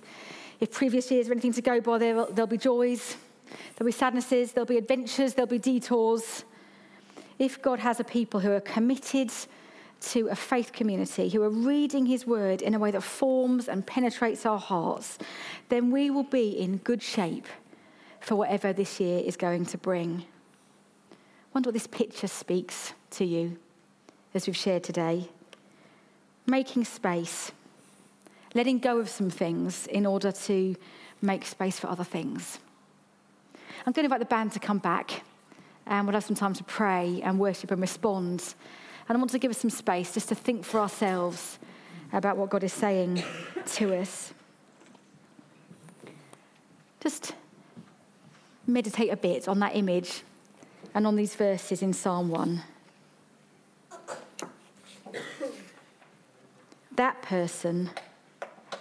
If 0.61 0.71
previous 0.71 1.11
years 1.11 1.27
are 1.27 1.33
anything 1.33 1.51
to 1.51 1.61
go 1.61 1.81
by, 1.81 1.97
there 1.97 2.15
will, 2.15 2.31
there'll 2.31 2.47
be 2.47 2.57
joys, 2.57 3.17
there'll 3.75 3.89
be 3.89 3.91
sadnesses, 3.91 4.53
there'll 4.53 4.65
be 4.65 4.77
adventures, 4.77 5.33
there'll 5.33 5.49
be 5.49 5.59
detours. 5.59 6.45
If 7.39 7.61
God 7.61 7.79
has 7.79 7.99
a 7.99 8.05
people 8.05 8.39
who 8.39 8.53
are 8.53 8.61
committed 8.61 9.31
to 9.99 10.29
a 10.29 10.35
faith 10.35 10.71
community, 10.71 11.27
who 11.27 11.43
are 11.43 11.49
reading 11.49 12.05
His 12.05 12.25
word 12.25 12.61
in 12.61 12.73
a 12.73 12.79
way 12.79 12.91
that 12.91 13.01
forms 13.01 13.67
and 13.67 13.85
penetrates 13.85 14.45
our 14.45 14.59
hearts, 14.59 15.17
then 15.67 15.91
we 15.91 16.09
will 16.09 16.23
be 16.23 16.51
in 16.57 16.77
good 16.77 17.03
shape 17.03 17.47
for 18.21 18.37
whatever 18.37 18.71
this 18.71 19.01
year 19.01 19.19
is 19.19 19.35
going 19.35 19.65
to 19.65 19.77
bring. 19.77 20.23
Wonder 21.55 21.69
what 21.69 21.73
this 21.73 21.87
picture 21.87 22.27
speaks 22.27 22.93
to 23.11 23.23
you 23.23 23.57
as 24.33 24.45
we've 24.45 24.57
shared 24.57 24.83
today. 24.83 25.29
Making 26.45 26.83
space, 26.83 27.53
letting 28.53 28.77
go 28.77 28.99
of 28.99 29.07
some 29.07 29.29
things 29.29 29.87
in 29.87 30.05
order 30.05 30.33
to 30.33 30.75
make 31.21 31.45
space 31.45 31.79
for 31.79 31.87
other 31.87 32.03
things. 32.03 32.59
I'm 33.85 33.93
going 33.93 34.03
to 34.03 34.13
invite 34.13 34.19
the 34.19 34.25
band 34.25 34.51
to 34.51 34.59
come 34.59 34.79
back 34.79 35.23
and 35.85 36.05
we'll 36.05 36.15
have 36.15 36.25
some 36.25 36.35
time 36.35 36.53
to 36.55 36.63
pray 36.65 37.21
and 37.23 37.39
worship 37.39 37.71
and 37.71 37.79
respond. 37.79 38.53
And 39.07 39.15
I 39.15 39.17
want 39.17 39.31
to 39.31 39.39
give 39.39 39.49
us 39.49 39.57
some 39.57 39.69
space 39.69 40.13
just 40.13 40.27
to 40.27 40.35
think 40.35 40.65
for 40.65 40.81
ourselves 40.81 41.57
about 42.11 42.35
what 42.35 42.49
God 42.49 42.65
is 42.65 42.73
saying 42.73 43.23
to 43.75 43.95
us. 43.95 44.33
Just 46.99 47.33
meditate 48.67 49.13
a 49.13 49.15
bit 49.15 49.47
on 49.47 49.59
that 49.59 49.73
image 49.73 50.21
and 50.95 51.05
on 51.05 51.17
these 51.17 51.35
verses 51.35 51.81
in 51.81 51.91
Psalm 51.91 52.29
1. 52.29 52.63
That 56.95 57.21
person 57.21 57.89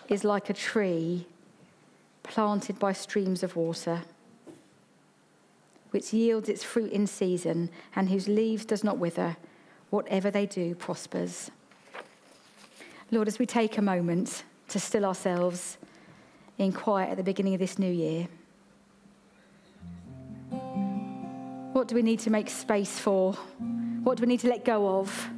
is 0.09 0.23
like 0.23 0.49
a 0.49 0.53
tree 0.53 1.27
planted 2.23 2.79
by 2.79 2.93
streams 2.93 3.43
of 3.43 3.57
water, 3.57 4.03
which 5.91 6.13
yields 6.13 6.49
its 6.49 6.63
fruit 6.63 6.93
in 6.93 7.09
season 7.09 7.69
and 7.97 8.09
whose 8.09 8.29
leaves 8.29 8.65
does 8.65 8.85
not 8.85 8.99
wither 8.99 9.37
whatever 9.91 10.31
they 10.31 10.47
do 10.47 10.77
prospers. 10.77 11.51
Lord, 13.11 13.27
as 13.27 13.41
we 13.41 13.47
take 13.47 13.77
a 13.77 13.83
moment 13.83 14.45
to 14.69 14.79
still 14.79 15.05
ourselves 15.05 15.79
in 16.59 16.73
quiet 16.73 17.11
at 17.11 17.17
the 17.17 17.25
beginning 17.25 17.55
of 17.55 17.61
this 17.61 17.77
new 17.77 17.93
year, 17.93 18.29
what 21.85 21.89
do 21.91 21.97
we 21.97 22.03
need 22.03 22.21
to 22.21 22.31
make 22.31 22.49
space 22.49 22.99
for? 22.99 23.35
What 24.05 24.17
do 24.17 24.23
we 24.23 24.27
need 24.27 24.41
to 24.41 24.49
let 24.49 24.65
go 24.65 25.01
of 25.01 25.29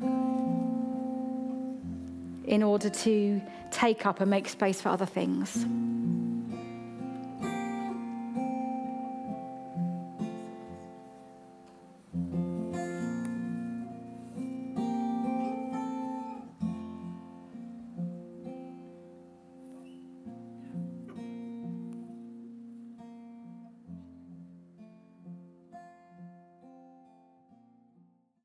in 2.44 2.62
order 2.62 2.88
to 2.88 3.42
take 3.72 4.06
up 4.06 4.20
and 4.20 4.30
make 4.30 4.48
space 4.48 4.80
for 4.80 4.90
other 4.90 5.06
things? 5.06 5.66